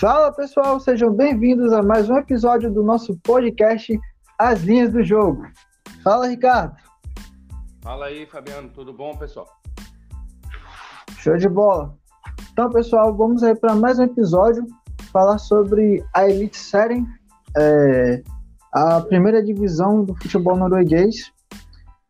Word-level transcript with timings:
Fala 0.00 0.30
pessoal, 0.30 0.78
sejam 0.78 1.10
bem-vindos 1.10 1.72
a 1.72 1.82
mais 1.82 2.10
um 2.10 2.18
episódio 2.18 2.70
do 2.70 2.82
nosso 2.82 3.16
podcast 3.24 3.98
As 4.38 4.62
Linhas 4.62 4.92
do 4.92 5.02
Jogo. 5.02 5.42
Fala 6.04 6.28
Ricardo. 6.28 6.76
Fala 7.82 8.04
aí 8.04 8.26
Fabiano, 8.26 8.68
tudo 8.68 8.92
bom 8.92 9.16
pessoal? 9.16 9.46
Show 11.16 11.38
de 11.38 11.48
bola. 11.48 11.96
Então 12.52 12.68
pessoal, 12.68 13.16
vamos 13.16 13.42
aí 13.42 13.54
para 13.54 13.74
mais 13.74 13.98
um 13.98 14.02
episódio 14.02 14.66
falar 15.10 15.38
sobre 15.38 16.04
a 16.12 16.28
Elite 16.28 16.58
Série, 16.58 17.02
é, 17.56 18.22
a 18.74 19.00
primeira 19.00 19.42
divisão 19.42 20.04
do 20.04 20.14
futebol 20.16 20.58
norueguês. 20.58 21.32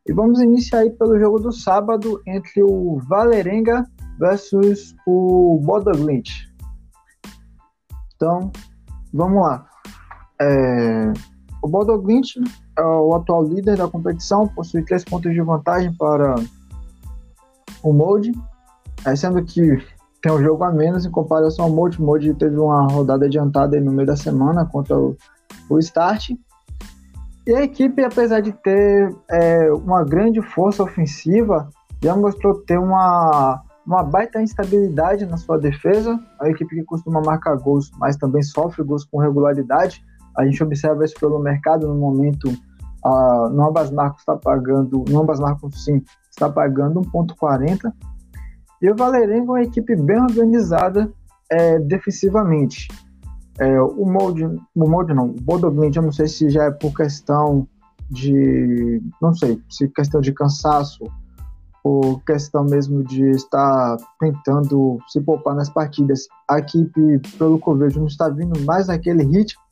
E 0.08 0.12
vamos 0.12 0.40
iniciar 0.40 0.80
aí 0.80 0.90
pelo 0.90 1.20
jogo 1.20 1.38
do 1.38 1.52
sábado 1.52 2.20
entre 2.26 2.64
o 2.64 2.98
Valerenga 3.08 3.86
versus 4.18 4.92
o 5.06 5.60
Bodoglint. 5.62 6.55
Então, 8.16 8.50
vamos 9.12 9.42
lá. 9.42 9.66
É, 10.40 11.12
o 11.62 11.68
Bodoglint 11.68 12.36
é 12.78 12.82
o 12.82 13.14
atual 13.14 13.44
líder 13.44 13.76
da 13.76 13.88
competição, 13.88 14.48
possui 14.48 14.82
três 14.82 15.04
pontos 15.04 15.32
de 15.32 15.40
vantagem 15.40 15.92
para 15.94 16.34
o 17.82 17.92
Molde, 17.92 18.32
é, 19.04 19.14
sendo 19.14 19.42
que 19.44 19.78
tem 20.22 20.32
um 20.32 20.42
jogo 20.42 20.64
a 20.64 20.72
menos 20.72 21.06
em 21.06 21.10
comparação 21.10 21.66
ao 21.66 21.70
Molde. 21.70 22.00
O 22.00 22.04
Molde 22.04 22.34
teve 22.34 22.58
uma 22.58 22.86
rodada 22.86 23.26
adiantada 23.26 23.80
no 23.80 23.92
meio 23.92 24.06
da 24.06 24.16
semana 24.16 24.64
contra 24.66 24.98
o, 24.98 25.16
o 25.70 25.78
Start. 25.78 26.30
E 27.46 27.54
a 27.54 27.62
equipe, 27.62 28.02
apesar 28.02 28.40
de 28.40 28.52
ter 28.52 29.14
é, 29.30 29.72
uma 29.72 30.02
grande 30.02 30.42
força 30.42 30.82
ofensiva, 30.82 31.68
já 32.02 32.16
mostrou 32.16 32.54
ter 32.62 32.78
uma 32.78 33.62
uma 33.86 34.02
baita 34.02 34.42
instabilidade 34.42 35.24
na 35.26 35.36
sua 35.36 35.58
defesa, 35.58 36.18
a 36.40 36.48
equipe 36.48 36.74
que 36.74 36.82
costuma 36.82 37.20
marcar 37.20 37.54
gols, 37.56 37.90
mas 37.98 38.16
também 38.16 38.42
sofre 38.42 38.82
gols 38.82 39.04
com 39.04 39.18
regularidade. 39.18 40.04
A 40.36 40.44
gente 40.44 40.62
observa 40.62 41.04
isso 41.04 41.14
pelo 41.20 41.38
mercado 41.38 41.86
no 41.86 41.94
momento. 41.94 42.52
A 43.04 43.48
no 43.50 43.68
ambas 43.68 43.92
marcas 43.92 44.20
está 44.20 44.36
pagando, 44.36 45.04
no 45.08 45.22
ambas 45.22 45.38
marcas 45.38 45.84
sim, 45.84 46.02
está 46.28 46.50
pagando 46.50 47.00
1.40. 47.02 47.92
E 48.82 48.90
o 48.90 48.96
Valerengo 48.96 49.56
é 49.56 49.60
uma 49.60 49.62
equipe 49.62 49.94
bem 49.94 50.20
organizada 50.20 51.10
é, 51.50 51.78
defensivamente. 51.78 52.88
É, 53.58 53.80
o 53.80 54.04
molde, 54.04 54.44
o 54.44 54.88
molde 54.88 55.14
não, 55.14 55.30
o 55.30 55.40
Bodoglint, 55.40 55.96
eu 55.96 56.02
não 56.02 56.12
sei 56.12 56.26
se 56.26 56.50
já 56.50 56.64
é 56.64 56.70
por 56.70 56.92
questão 56.94 57.66
de, 58.10 59.00
não 59.22 59.32
sei, 59.32 59.60
se 59.70 59.88
questão 59.88 60.20
de 60.20 60.32
cansaço 60.32 61.04
por 61.86 62.20
questão 62.24 62.64
mesmo 62.64 63.04
de 63.04 63.30
estar 63.30 63.96
tentando 64.18 64.98
se 65.06 65.20
poupar 65.20 65.54
nas 65.54 65.70
partidas. 65.70 66.26
A 66.50 66.58
equipe, 66.58 67.20
pelo 67.38 67.60
que 67.60 67.68
eu 67.68 67.76
vejo, 67.76 68.00
não 68.00 68.08
está 68.08 68.28
vindo 68.28 68.58
mais 68.64 68.88
naquele 68.88 69.22
ritmo, 69.22 69.62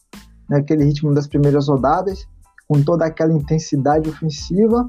naquele 0.48 0.84
ritmo 0.84 1.12
das 1.12 1.26
primeiras 1.26 1.66
rodadas, 1.66 2.24
com 2.68 2.80
toda 2.84 3.04
aquela 3.04 3.32
intensidade 3.32 4.08
ofensiva. 4.08 4.88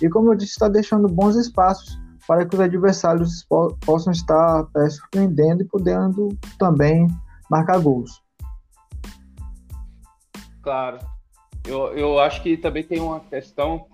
E 0.00 0.08
como 0.08 0.30
eu 0.30 0.36
disse, 0.36 0.52
está 0.52 0.68
deixando 0.68 1.08
bons 1.08 1.34
espaços 1.34 1.98
para 2.24 2.46
que 2.46 2.54
os 2.54 2.60
adversários 2.60 3.44
possam 3.84 4.12
estar 4.12 4.64
é, 4.76 4.88
surpreendendo 4.90 5.62
e 5.62 5.66
podendo 5.66 6.28
também 6.56 7.08
marcar 7.50 7.80
gols. 7.80 8.22
Claro. 10.62 11.00
Eu, 11.66 11.98
eu 11.98 12.20
acho 12.20 12.40
que 12.44 12.56
também 12.56 12.84
tem 12.84 13.00
uma 13.00 13.18
questão 13.18 13.86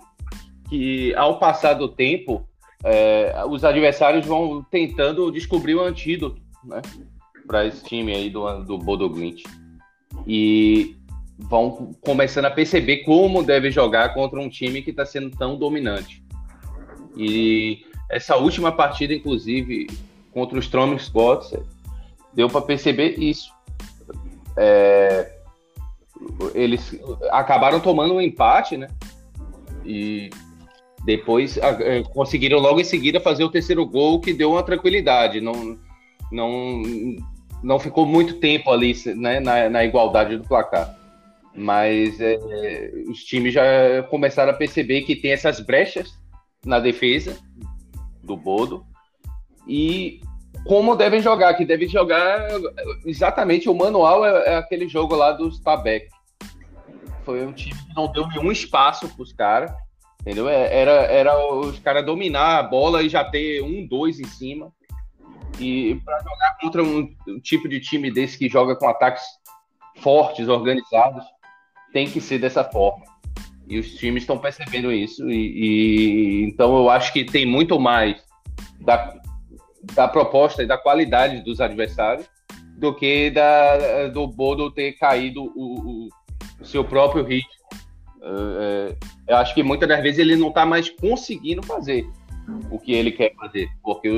que, 0.69 1.15
ao 1.15 1.39
passar 1.39 1.73
do 1.73 1.89
tempo, 1.89 2.47
é, 2.85 3.35
os 3.49 3.65
adversários 3.65 4.27
vão 4.27 4.65
tentando 4.71 5.31
descobrir 5.31 5.75
o 5.75 5.83
antídoto, 5.83 6.41
né? 6.65 6.83
Para 7.47 7.67
esse 7.67 7.85
time 7.85 8.13
aí 8.13 8.31
do, 8.31 8.63
do 8.65 8.79
Bodoglint. 8.79 9.43
E 10.27 10.97
vão 11.39 11.95
começando 12.01 12.47
a 12.47 12.51
perceber 12.51 12.99
como 12.99 13.43
deve 13.43 13.71
jogar 13.71 14.15
contra 14.15 14.41
um 14.41 14.49
time 14.49 14.83
que 14.83 14.91
está 14.91 15.05
sendo 15.05 15.31
tão 15.31 15.57
dominante. 15.57 16.23
E 17.17 17.85
essa 18.11 18.37
última 18.37 18.73
partida, 18.73 19.15
inclusive, 19.15 19.87
contra 20.33 20.59
os 20.59 20.65
Stroming 20.65 20.99
Scots, 20.99 21.55
deu 22.33 22.49
para 22.49 22.61
perceber 22.61 23.19
isso. 23.19 23.51
É, 24.57 25.33
eles 26.55 26.99
acabaram 27.31 27.81
tomando 27.81 28.15
um 28.15 28.21
empate, 28.21 28.77
né? 28.77 28.89
E 29.85 30.31
depois 31.07 31.57
é, 31.57 32.03
conseguiram 32.03 32.59
logo 32.59 32.81
em 32.81 32.85
seguida 32.85 33.21
fazer 33.21 33.45
o 33.45 33.49
terceiro 33.49 33.87
gol, 33.87 34.21
que 34.21 34.33
deu 34.33 34.51
uma 34.51 34.63
tranquilidade. 34.65 35.41
Não, 35.41 35.79
não, 36.33 36.83
não 37.63 37.79
ficou 37.79 38.05
muito 38.05 38.35
tempo 38.41 38.73
ali 38.73 38.93
né, 39.15 39.39
na, 39.39 39.71
na 39.71 39.85
igualdade 39.85 40.37
do 40.37 40.43
placar. 40.43 40.93
Mas 41.55 42.21
é, 42.21 42.37
os 43.09 43.23
times 43.23 43.55
já 43.55 44.03
começaram 44.11 44.51
a 44.51 44.57
perceber 44.57 45.03
que 45.03 45.15
tem 45.15 45.31
essas 45.31 45.61
brechas 45.61 46.19
na 46.65 46.81
defesa 46.81 47.39
do 48.25 48.37
Bodo 48.37 48.85
e 49.69 50.21
como 50.65 50.97
devem 50.97 51.23
jogar, 51.23 51.55
que 51.55 51.65
devem 51.65 51.89
jogar 51.89 52.49
exatamente 53.05 53.69
o 53.69 53.75
manual 53.75 54.27
é, 54.27 54.55
é 54.55 54.57
aquele 54.57 54.89
jogo 54.89 55.15
lá 55.15 55.31
do 55.31 55.49
Stabek. 55.49 56.09
Foi 57.25 57.47
um 57.47 57.53
time 57.53 57.79
que 57.79 57.95
não 57.95 58.11
deu 58.11 58.27
nenhum 58.27 58.51
espaço 58.51 59.09
para 59.09 59.23
os 59.23 59.33
caras 59.33 59.86
Entendeu? 60.27 60.49
É, 60.49 60.77
era, 60.77 60.91
era 61.05 61.55
os 61.55 61.79
caras 61.79 62.05
dominar 62.05 62.59
a 62.59 62.63
bola 62.65 63.01
e 63.01 63.09
já 63.09 63.23
ter 63.23 63.63
um, 63.63 63.87
dois 63.87 64.19
em 64.19 64.25
cima. 64.25 64.73
E 65.61 66.01
para 66.05 66.19
jogar 66.19 66.57
contra 66.61 66.83
um, 66.83 67.15
um, 67.29 67.39
tipo 67.39 67.69
de 67.69 67.79
time 67.79 68.11
desse 68.11 68.37
que 68.37 68.49
joga 68.49 68.75
com 68.75 68.89
ataques 68.89 69.23
fortes, 70.01 70.49
organizados, 70.49 71.25
tem 71.93 72.11
que 72.11 72.21
ser 72.21 72.41
dessa 72.41 72.65
forma. 72.65 73.05
E 73.69 73.79
os 73.79 73.95
times 73.95 74.25
estão 74.25 74.37
percebendo 74.37 74.91
isso. 74.91 75.31
E, 75.31 75.35
e, 75.37 76.45
então 76.49 76.77
eu 76.77 76.91
acho 76.91 77.13
que 77.13 77.25
tem 77.25 77.47
muito 77.47 77.79
mais 77.79 78.21
da, 78.81 79.15
da 79.95 80.09
proposta 80.09 80.61
e 80.61 80.67
da 80.67 80.77
qualidade 80.77 81.45
dos 81.45 81.61
adversários 81.61 82.27
do 82.77 82.93
que 82.93 83.31
da, 83.31 84.09
do 84.09 84.27
Bodo 84.27 84.73
ter 84.73 84.95
caído 84.95 85.45
o, 85.55 86.07
o, 86.07 86.09
o 86.61 86.65
seu 86.65 86.85
próprio 86.85 87.23
ritmo 87.23 87.56
eu 89.27 89.37
acho 89.37 89.55
que 89.55 89.63
muitas 89.63 89.89
das 89.89 90.03
vezes 90.03 90.19
ele 90.19 90.37
não 90.37 90.49
está 90.49 90.67
mais 90.67 90.89
conseguindo 90.89 91.63
fazer 91.63 92.07
o 92.71 92.79
que 92.79 92.93
ele 92.93 93.11
quer 93.11 93.35
fazer, 93.35 93.69
porque 93.83 94.09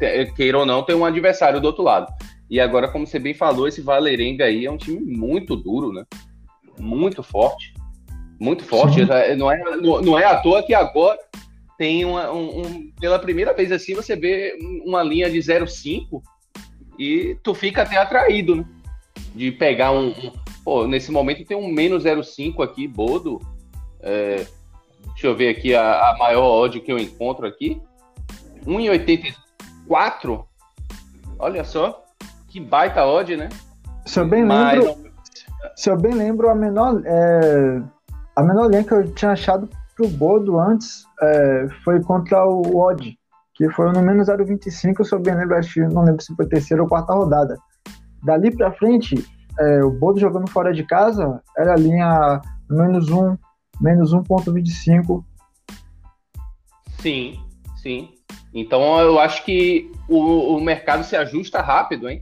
é, 0.00 0.24
queira 0.26 0.58
ou 0.58 0.66
não, 0.66 0.82
tem 0.82 0.94
um 0.94 1.04
adversário 1.04 1.60
do 1.60 1.66
outro 1.66 1.82
lado. 1.82 2.12
E 2.48 2.60
agora, 2.60 2.88
como 2.88 3.06
você 3.06 3.18
bem 3.18 3.34
falou, 3.34 3.66
esse 3.66 3.80
Valerenga 3.80 4.44
aí 4.44 4.66
é 4.66 4.70
um 4.70 4.76
time 4.76 5.00
muito 5.00 5.56
duro, 5.56 5.92
né? 5.92 6.04
Muito 6.78 7.22
forte. 7.22 7.72
Muito 8.38 8.64
forte. 8.64 9.04
Não 9.36 9.50
é, 9.50 9.76
não 9.80 10.18
é 10.18 10.24
à 10.24 10.36
toa 10.36 10.62
que 10.62 10.74
agora 10.74 11.18
tem 11.78 12.04
uma, 12.04 12.30
um, 12.30 12.60
um, 12.60 12.92
pela 13.00 13.18
primeira 13.18 13.52
vez 13.52 13.72
assim, 13.72 13.94
você 13.94 14.14
vê 14.14 14.56
uma 14.84 15.02
linha 15.02 15.30
de 15.30 15.38
0,5 15.38 16.22
e 16.98 17.36
tu 17.42 17.54
fica 17.54 17.82
até 17.82 17.96
atraído, 17.96 18.56
né? 18.56 18.64
De 19.34 19.50
pegar 19.50 19.90
um, 19.92 20.08
um. 20.08 20.32
Pô, 20.64 20.86
nesse 20.86 21.10
momento 21.10 21.44
tem 21.44 21.56
um 21.56 21.68
menos 21.68 22.04
0,5 22.04 22.62
aqui, 22.62 22.86
Bodo. 22.86 23.40
É, 24.02 24.46
deixa 25.08 25.26
eu 25.26 25.36
ver 25.36 25.48
aqui 25.50 25.74
a, 25.74 26.10
a 26.10 26.16
maior 26.18 26.44
odd 26.44 26.80
que 26.80 26.92
eu 26.92 26.98
encontro 26.98 27.46
aqui. 27.46 27.80
1,84. 28.66 30.44
Olha 31.38 31.64
só. 31.64 32.02
Que 32.48 32.60
baita 32.60 33.04
odd, 33.04 33.36
né? 33.36 33.48
Se 34.04 34.20
eu 34.20 34.26
bem 34.26 34.44
Mas 34.44 34.78
lembro. 34.78 34.96
Não... 34.96 35.12
Se 35.76 35.90
eu 35.90 35.96
bem 35.96 36.12
lembro, 36.12 36.48
a 36.50 36.54
menor, 36.54 37.00
é, 37.04 37.82
a 38.36 38.42
menor 38.42 38.68
linha 38.68 38.84
que 38.84 38.92
eu 38.92 39.12
tinha 39.14 39.30
achado 39.30 39.68
pro 39.96 40.08
Bodo 40.08 40.58
antes 40.58 41.04
é, 41.20 41.66
foi 41.84 42.02
contra 42.02 42.44
o 42.44 42.78
Odd, 42.78 43.16
que 43.54 43.70
foi 43.70 43.92
no 43.92 44.02
menos 44.02 44.28
0,25, 44.28 45.04
se 45.04 45.14
eu 45.14 45.20
bem 45.20 45.34
lembro, 45.34 45.56
acho, 45.56 45.80
não 45.88 46.02
lembro 46.02 46.22
se 46.22 46.34
foi 46.34 46.46
terceira 46.46 46.82
ou 46.82 46.88
quarta 46.88 47.12
rodada. 47.12 47.56
Dali 48.22 48.54
pra 48.54 48.72
frente, 48.72 49.24
é, 49.58 49.84
o 49.84 49.90
Bodo 49.90 50.18
jogando 50.18 50.50
fora 50.50 50.72
de 50.72 50.84
casa 50.84 51.40
era 51.56 51.74
a 51.74 51.76
linha 51.76 52.40
menos 52.68 53.08
1, 53.08 53.36
menos 53.80 54.12
1,25. 54.12 55.24
Sim, 57.00 57.40
sim. 57.76 58.14
Então 58.54 59.00
eu 59.00 59.18
acho 59.18 59.44
que 59.44 59.90
o, 60.08 60.56
o 60.56 60.60
mercado 60.60 61.04
se 61.04 61.16
ajusta 61.16 61.60
rápido, 61.60 62.08
hein? 62.08 62.20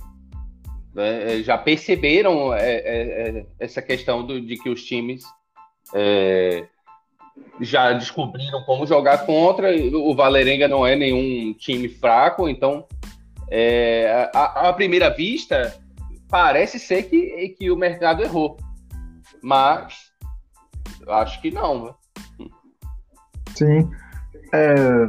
É, 0.97 1.39
é 1.39 1.43
já 1.43 1.59
perceberam 1.59 2.55
é, 2.55 2.73
é, 2.75 3.39
é, 3.39 3.47
essa 3.59 3.83
questão 3.83 4.25
do, 4.25 4.41
de 4.41 4.57
que 4.57 4.71
os 4.71 4.85
times 4.85 5.23
é, 5.95 6.67
já 7.61 7.93
descobriram 7.93 8.63
como 8.65 8.87
jogar 8.87 9.27
contra. 9.27 9.71
O 9.95 10.15
Valerenga 10.15 10.69
não 10.69 10.87
é 10.87 10.97
nenhum 10.97 11.53
time 11.55 11.89
fraco, 11.89 12.49
então 12.49 12.87
à 14.33 14.73
primeira 14.73 15.11
vista 15.11 15.77
parece 16.29 16.79
ser 16.79 17.05
que, 17.05 17.49
que 17.59 17.71
o 17.71 17.77
mercado 17.77 18.23
errou. 18.23 18.57
Mas 19.43 20.10
Acho 21.09 21.41
que 21.41 21.51
não, 21.51 21.95
Sim. 23.55 23.91
É, 24.53 25.07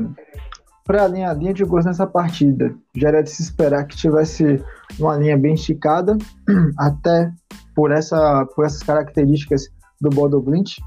para 0.86 1.04
a 1.04 1.08
linha, 1.08 1.34
linha 1.34 1.54
de 1.54 1.64
gols 1.64 1.86
nessa 1.86 2.06
partida, 2.06 2.76
já 2.96 3.10
era 3.10 3.24
de 3.24 3.30
se 3.30 3.42
esperar 3.42 3.86
que 3.86 3.96
tivesse 3.96 4.64
uma 5.00 5.16
linha 5.16 5.38
bem 5.38 5.54
esticada, 5.54 6.18
até 6.78 7.32
por, 7.76 7.92
essa, 7.92 8.46
por 8.56 8.66
essas 8.66 8.84
características 8.84 9.70
do 10.00 10.10
Bodo 10.10 10.42
Glint. 10.42 10.80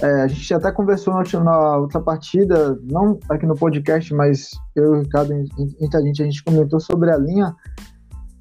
É, 0.00 0.22
a 0.22 0.26
gente 0.26 0.52
até 0.54 0.72
conversou 0.72 1.14
na, 1.14 1.76
outra 1.76 2.00
partida, 2.00 2.78
não 2.82 3.18
aqui 3.28 3.46
no 3.46 3.54
podcast, 3.54 4.12
mas 4.14 4.50
eu 4.74 4.84
e 4.84 4.98
o 4.98 5.02
Ricardo, 5.02 5.32
entre 5.34 5.96
a 5.96 6.00
gente, 6.00 6.22
a 6.22 6.24
gente 6.24 6.42
comentou 6.42 6.80
sobre 6.80 7.10
a 7.12 7.16
linha 7.16 7.54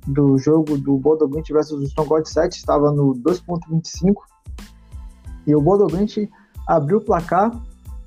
do 0.07 0.37
jogo 0.37 0.77
do 0.77 0.97
Bodo 0.97 1.27
Glint 1.27 1.49
versus 1.49 1.79
o 1.79 1.87
Stone 1.87 2.07
Cold 2.07 2.29
7, 2.29 2.55
estava 2.55 2.91
no 2.91 3.13
2.25, 3.15 4.13
e 5.45 5.55
o 5.55 5.61
Bodo 5.61 5.87
Glint 5.87 6.29
abriu 6.67 6.97
o 6.97 7.01
placar 7.01 7.51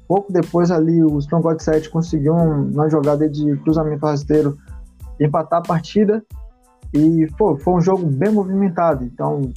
Pouco 0.08 0.32
depois 0.32 0.70
ali 0.70 1.02
o 1.02 1.18
Stronghold 1.18 1.60
7 1.60 1.90
conseguiu 1.90 2.34
uma 2.34 2.88
jogada 2.88 3.28
de 3.28 3.56
cruzamento 3.58 4.06
rasteiro 4.06 4.56
empatar 5.18 5.58
a 5.58 5.62
partida 5.62 6.24
e 6.94 7.26
pô, 7.36 7.56
foi 7.56 7.74
um 7.74 7.80
jogo 7.80 8.06
bem 8.06 8.30
movimentado. 8.32 9.04
Então 9.04 9.52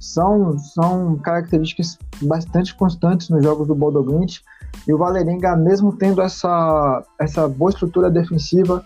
são, 0.00 0.58
são 0.58 1.16
características 1.18 1.98
bastante 2.22 2.74
constantes 2.74 3.28
nos 3.28 3.44
jogos 3.44 3.68
do 3.68 3.76
Bodoglint 3.76 4.40
e 4.88 4.92
o 4.92 4.98
Valerenga, 4.98 5.54
mesmo 5.56 5.92
tendo 5.96 6.20
essa, 6.20 7.04
essa 7.20 7.46
boa 7.46 7.70
estrutura 7.70 8.10
defensiva, 8.10 8.84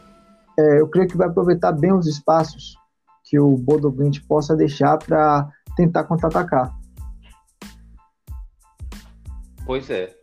é, 0.59 0.81
eu 0.81 0.89
creio 0.89 1.09
que 1.09 1.17
vai 1.17 1.29
aproveitar 1.29 1.73
bem 1.73 1.93
os 1.95 2.07
espaços 2.07 2.77
que 3.25 3.39
o 3.39 3.57
Bodoglint 3.57 4.21
possa 4.29 4.55
deixar 4.55 4.99
para 4.99 5.49
tentar 5.77 6.05
contra-atacar. 6.05 6.75
Pois 9.67 9.91
é. 9.91 10.15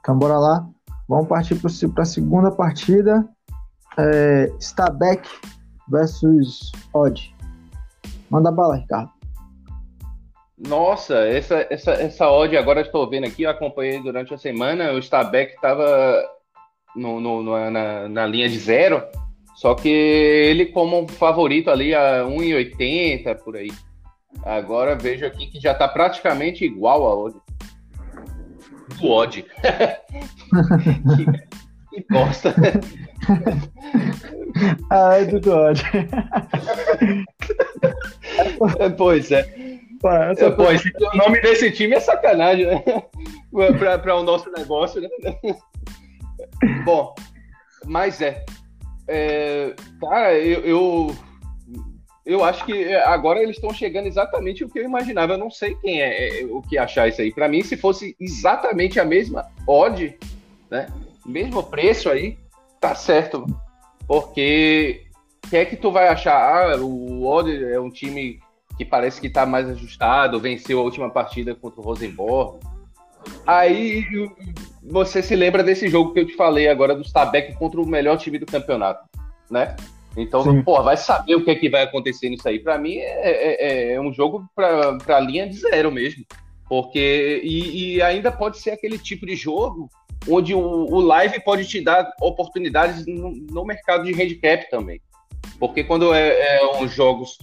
Então 0.00 0.18
bora 0.18 0.38
lá. 0.38 0.66
Vamos 1.08 1.28
partir 1.28 1.54
para 1.56 2.02
a 2.02 2.06
segunda 2.06 2.50
partida. 2.50 3.28
É, 3.98 4.50
Stabek 4.58 5.28
versus 5.88 6.72
Odd. 6.92 7.34
Manda 8.30 8.50
bala, 8.50 8.76
Ricardo. 8.76 9.12
Nossa, 10.56 11.18
essa, 11.26 11.66
essa, 11.68 11.92
essa 11.92 12.30
odd 12.30 12.56
agora 12.56 12.80
estou 12.80 13.08
vendo 13.08 13.26
aqui, 13.26 13.42
eu 13.42 13.50
acompanhei 13.50 14.00
durante 14.00 14.32
a 14.32 14.38
semana, 14.38 14.92
o 14.92 14.98
Stabek 14.98 15.52
estava 15.54 16.24
no, 16.94 17.20
no, 17.20 17.70
na, 17.70 18.08
na 18.08 18.26
linha 18.26 18.48
de 18.48 18.58
zero, 18.58 19.02
só 19.56 19.74
que 19.74 19.88
ele 19.88 20.66
como 20.66 21.08
favorito 21.08 21.70
ali 21.70 21.92
a 21.94 22.24
1,80 22.24 23.36
por 23.42 23.56
aí. 23.56 23.70
Agora 24.42 24.94
vejo 24.94 25.24
aqui 25.24 25.46
que 25.46 25.60
já 25.60 25.72
está 25.72 25.88
praticamente 25.88 26.64
igual 26.64 27.06
a 27.06 27.14
odd 27.14 27.44
do 29.00 29.10
Odd. 29.10 29.42
que, 29.42 29.50
que 31.90 32.06
bosta. 32.10 32.54
ah, 34.90 35.16
é 35.16 35.24
do 35.24 35.52
Odd. 35.52 35.82
pois 38.96 39.30
é. 39.30 39.48
Essa 40.30 40.50
pois, 40.50 40.82
o 40.84 41.16
nome 41.16 41.40
desse 41.40 41.70
time 41.70 41.96
é 41.96 42.00
sacanagem, 42.00 42.66
né? 42.66 42.82
Para 43.78 44.16
o 44.16 44.22
nosso 44.22 44.50
negócio, 44.52 45.00
né? 45.00 45.08
Bom, 46.84 47.14
mas 47.86 48.20
é. 48.20 48.44
é 49.08 49.74
cara, 49.98 50.34
eu, 50.34 50.60
eu 50.60 51.16
eu 52.24 52.44
acho 52.44 52.64
que 52.64 52.84
é, 52.84 53.04
agora 53.04 53.42
eles 53.42 53.56
estão 53.56 53.72
chegando 53.72 54.06
exatamente 54.06 54.64
o 54.64 54.68
que 54.68 54.78
eu 54.78 54.84
imaginava. 54.84 55.34
Eu 55.34 55.38
não 55.38 55.50
sei 55.50 55.74
quem 55.76 56.00
é, 56.00 56.40
é 56.40 56.44
o 56.46 56.62
que 56.62 56.78
achar 56.78 57.08
isso 57.08 57.20
aí. 57.20 57.32
Para 57.32 57.48
mim, 57.48 57.62
se 57.62 57.76
fosse 57.76 58.16
exatamente 58.18 58.98
a 58.98 59.04
mesma 59.04 59.46
odd, 59.66 60.18
né? 60.70 60.86
Mesmo 61.24 61.62
preço 61.62 62.08
aí, 62.10 62.38
tá 62.80 62.94
certo. 62.94 63.46
Porque 64.06 65.04
que 65.54 65.58
é 65.58 65.64
que 65.64 65.76
tu 65.76 65.92
vai 65.92 66.08
achar? 66.08 66.34
Ah, 66.34 66.76
o 66.76 67.24
odd 67.26 67.64
é 67.64 67.78
um 67.78 67.90
time 67.90 68.40
que 68.76 68.84
parece 68.84 69.20
que 69.20 69.30
tá 69.30 69.46
mais 69.46 69.68
ajustado, 69.68 70.40
venceu 70.40 70.80
a 70.80 70.82
última 70.82 71.08
partida 71.08 71.54
contra 71.54 71.80
o 71.80 71.84
Rosenborg. 71.84 72.58
Aí 73.46 74.04
você 74.82 75.22
se 75.22 75.36
lembra 75.36 75.62
desse 75.62 75.88
jogo 75.88 76.12
que 76.12 76.18
eu 76.18 76.26
te 76.26 76.34
falei 76.34 76.68
agora 76.68 76.96
do 76.96 77.04
Stabek 77.04 77.54
contra 77.54 77.80
o 77.80 77.86
melhor 77.86 78.18
time 78.18 78.36
do 78.36 78.46
campeonato, 78.46 79.08
né? 79.48 79.76
Então, 80.16 80.62
pô, 80.62 80.82
vai 80.82 80.96
saber 80.96 81.34
o 81.34 81.44
que 81.44 81.50
é 81.50 81.54
que 81.54 81.68
vai 81.68 81.82
acontecer 81.82 82.28
nisso 82.28 82.48
aí. 82.48 82.58
Para 82.58 82.78
mim 82.78 82.96
é, 82.96 83.30
é, 83.30 83.66
é, 83.66 83.94
é, 83.94 84.00
um 84.00 84.12
jogo 84.12 84.44
para 84.54 85.20
linha 85.20 85.48
de 85.48 85.56
zero 85.56 85.90
mesmo. 85.90 86.24
Porque 86.68 87.40
e, 87.44 87.96
e, 87.96 88.02
ainda 88.02 88.32
pode 88.32 88.58
ser 88.58 88.70
aquele 88.70 88.98
tipo 88.98 89.26
de 89.26 89.36
jogo 89.36 89.88
onde 90.28 90.54
o, 90.54 90.60
o 90.60 91.00
live 91.00 91.38
pode 91.40 91.66
te 91.66 91.80
dar 91.80 92.10
oportunidades 92.20 93.06
no, 93.06 93.32
no, 93.32 93.64
mercado 93.64 94.04
de 94.04 94.12
handicap 94.12 94.68
também. 94.70 95.00
Porque 95.58 95.84
quando 95.84 96.14
é, 96.14 96.56
é 96.56 96.76
uns 96.78 96.92
jogos 96.92 97.36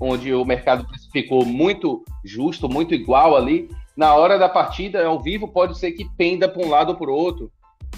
onde 0.00 0.32
o 0.32 0.44
mercado 0.44 0.86
ficou 1.12 1.44
muito 1.44 2.04
justo, 2.24 2.68
muito 2.68 2.94
igual 2.94 3.36
ali, 3.36 3.68
na 3.96 4.14
hora 4.14 4.38
da 4.38 4.48
partida, 4.48 5.04
ao 5.04 5.20
vivo, 5.20 5.48
pode 5.48 5.76
ser 5.78 5.92
que 5.92 6.08
penda 6.16 6.48
para 6.48 6.64
um 6.64 6.70
lado 6.70 6.90
ou 6.90 6.96
para 6.96 7.10
o 7.10 7.14
outro 7.14 7.50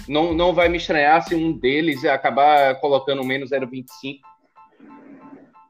não, 0.07 0.33
não 0.33 0.53
vai 0.53 0.69
me 0.69 0.77
estranhar 0.77 1.21
se 1.23 1.35
um 1.35 1.57
deles 1.57 2.03
acabar 2.05 2.79
colocando 2.79 3.23
menos 3.23 3.51
0,25. 3.51 4.19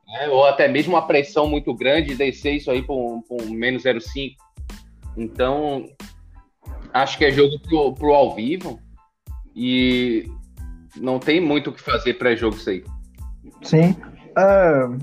Né? 0.08 0.30
Ou 0.30 0.46
até 0.46 0.68
mesmo 0.68 0.94
uma 0.94 1.06
pressão 1.06 1.48
muito 1.48 1.74
grande 1.74 2.16
descer 2.16 2.54
isso 2.54 2.72
aí 2.72 2.82
para 2.82 2.96
um, 2.96 3.24
um 3.30 3.52
menos 3.52 3.84
0,5. 3.84 4.36
Então, 5.16 5.88
acho 6.94 7.18
que 7.18 7.26
é 7.26 7.32
jogo 7.32 7.60
pro, 7.60 7.94
pro 7.94 8.14
ao 8.14 8.36
vivo 8.36 8.80
e 9.56 10.26
não 10.98 11.20
tem 11.20 11.40
muito 11.40 11.70
o 11.70 11.74
que 11.74 11.82
fazer 11.82 12.16
pré-jogo 12.16 12.56
isso 12.56 12.70
aí. 12.70 12.84
Sim. 13.62 13.96
Uh, 14.38 14.98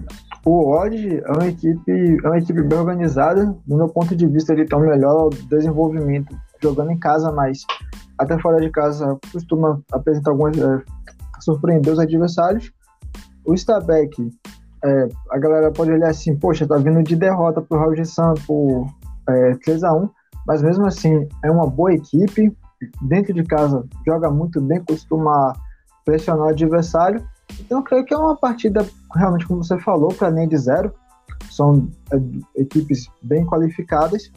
o 0.45 0.71
Odd 0.71 1.23
é 1.25 1.33
uma 1.33 1.49
equipe, 1.49 2.19
é 2.25 2.27
uma 2.27 2.39
equipe 2.39 2.63
bem 2.63 2.79
organizada. 2.79 3.47
Do 3.67 3.77
meu 3.77 3.89
ponto 3.89 4.17
de 4.17 4.27
vista, 4.27 4.53
ele 4.53 4.65
tem 4.65 4.79
o 4.79 4.83
melhor 4.83 5.31
desenvolvimento 5.49 6.37
jogando 6.63 6.91
em 6.91 6.99
casa, 6.99 7.31
mas 7.31 7.65
até 8.21 8.39
fora 8.39 8.61
de 8.61 8.71
casa, 8.71 9.19
costuma 9.33 9.81
apresentar 9.91 10.31
algumas. 10.31 10.57
É, 10.59 10.83
surpreender 11.41 11.93
os 11.93 11.99
adversários. 11.99 12.71
O 13.47 13.55
Stabek, 13.55 14.31
é, 14.85 15.09
a 15.31 15.39
galera 15.39 15.73
pode 15.73 15.91
olhar 15.91 16.11
assim, 16.11 16.37
poxa, 16.37 16.67
tá 16.67 16.77
vindo 16.77 17.03
de 17.03 17.17
derrota 17.17 17.61
pro 17.61 17.79
Roger 17.79 18.07
Sam 18.07 18.35
por 18.47 18.87
é, 19.29 19.53
3x1, 19.55 20.11
mas 20.47 20.63
mesmo 20.63 20.87
assim 20.87 21.27
é 21.43 21.51
uma 21.51 21.67
boa 21.67 21.93
equipe. 21.93 22.55
Dentro 23.03 23.35
de 23.35 23.43
casa 23.45 23.85
joga 24.07 24.31
muito 24.31 24.61
bem, 24.61 24.83
costuma 24.85 25.55
pressionar 26.05 26.47
o 26.47 26.51
adversário. 26.51 27.27
Então 27.59 27.83
creio 27.83 28.05
que 28.05 28.15
é 28.15 28.17
uma 28.17 28.37
partida, 28.37 28.87
realmente, 29.15 29.47
como 29.47 29.65
você 29.65 29.79
falou, 29.79 30.09
para 30.15 30.31
nem 30.31 30.47
de 30.49 30.57
zero. 30.57 30.93
São 31.51 31.89
é, 32.13 32.61
equipes 32.61 33.07
bem 33.23 33.45
qualificadas 33.45 34.31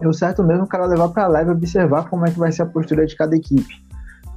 o 0.00 0.12
certo 0.12 0.42
mesmo 0.42 0.64
o 0.64 0.68
cara 0.68 0.86
levar 0.86 1.08
para 1.08 1.26
leve 1.28 1.50
e 1.50 1.52
observar 1.52 2.08
como 2.08 2.26
é 2.26 2.30
que 2.30 2.38
vai 2.38 2.50
ser 2.50 2.62
a 2.62 2.66
postura 2.66 3.06
de 3.06 3.16
cada 3.16 3.36
equipe. 3.36 3.82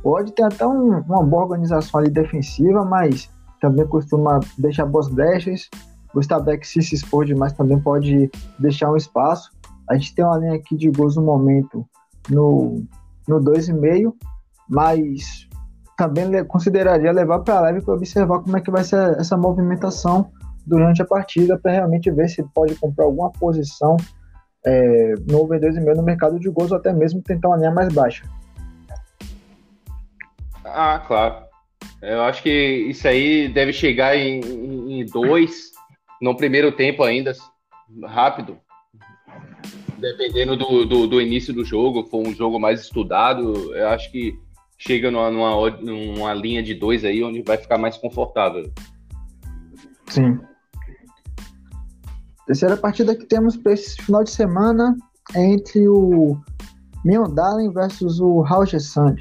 Pode 0.01 0.33
ter 0.33 0.43
até 0.43 0.65
um, 0.65 0.99
uma 0.99 1.23
boa 1.23 1.43
organização 1.43 1.99
ali 1.99 2.09
defensiva, 2.09 2.85
mas 2.85 3.29
também 3.59 3.85
costuma 3.87 4.39
deixar 4.57 4.85
boas 4.85 5.07
brechas. 5.07 5.69
O 6.13 6.19
Stabek, 6.21 6.65
se 6.65 6.81
se 6.81 6.95
expor 6.95 7.25
demais, 7.25 7.53
também 7.53 7.79
pode 7.79 8.29
deixar 8.59 8.91
um 8.91 8.95
espaço. 8.95 9.51
A 9.89 9.95
gente 9.95 10.15
tem 10.15 10.23
uma 10.23 10.37
linha 10.37 10.55
aqui 10.55 10.75
de 10.75 10.89
gols 10.89 11.15
no 11.15 11.23
momento 11.23 11.85
no, 12.29 12.83
no 13.27 13.39
2,5, 13.39 14.13
mas 14.69 15.47
também 15.97 16.43
consideraria 16.45 17.11
levar 17.11 17.39
para 17.39 17.61
leve 17.61 17.81
para 17.81 17.95
observar 17.95 18.39
como 18.39 18.55
é 18.55 18.61
que 18.61 18.69
vai 18.69 18.83
ser 18.83 19.19
essa 19.19 19.35
movimentação 19.35 20.29
durante 20.65 21.01
a 21.01 21.05
partida, 21.05 21.57
para 21.57 21.71
realmente 21.71 22.11
ver 22.11 22.29
se 22.29 22.43
pode 22.53 22.75
comprar 22.75 23.05
alguma 23.05 23.31
posição 23.31 23.97
é, 24.67 25.13
no 25.29 25.43
over 25.43 25.59
2,5 25.61 25.95
no 25.95 26.03
mercado 26.03 26.37
de 26.37 26.49
gols 26.49 26.71
ou 26.71 26.77
até 26.77 26.91
mesmo 26.91 27.21
tentar 27.21 27.47
uma 27.47 27.57
linha 27.57 27.71
mais 27.71 27.93
baixa. 27.93 28.23
Ah, 30.65 31.01
claro. 31.07 31.45
Eu 32.01 32.21
acho 32.23 32.43
que 32.43 32.49
isso 32.49 33.07
aí 33.07 33.47
deve 33.47 33.71
chegar 33.71 34.15
em, 34.17 34.41
em, 34.41 34.99
em 34.99 35.05
dois 35.05 35.71
no 36.21 36.35
primeiro 36.35 36.71
tempo 36.71 37.03
ainda, 37.03 37.33
rápido. 38.03 38.57
Dependendo 39.97 40.57
do, 40.57 40.85
do, 40.85 41.07
do, 41.07 41.21
início 41.21 41.53
do 41.53 41.63
jogo, 41.63 42.03
for 42.03 42.27
um 42.27 42.33
jogo 42.33 42.59
mais 42.59 42.81
estudado, 42.81 43.73
eu 43.73 43.87
acho 43.89 44.11
que 44.11 44.37
chega 44.77 45.09
numa, 45.09 45.31
numa, 45.31 45.69
numa 45.71 46.33
linha 46.33 46.61
de 46.61 46.75
dois 46.75 47.03
aí 47.05 47.23
onde 47.23 47.41
vai 47.41 47.57
ficar 47.57 47.77
mais 47.77 47.97
confortável. 47.97 48.71
Sim. 50.07 50.39
Terceira 52.47 52.77
partida 52.77 53.13
que 53.13 53.25
temos 53.25 53.57
para 53.57 53.73
esse 53.73 54.01
final 54.01 54.23
de 54.23 54.31
semana 54.31 54.95
é 55.35 55.45
entre 55.45 55.85
o 55.89 56.37
Mjøndalen 57.03 57.73
versus 57.73 58.21
o 58.21 58.41
Sand. 58.79 59.17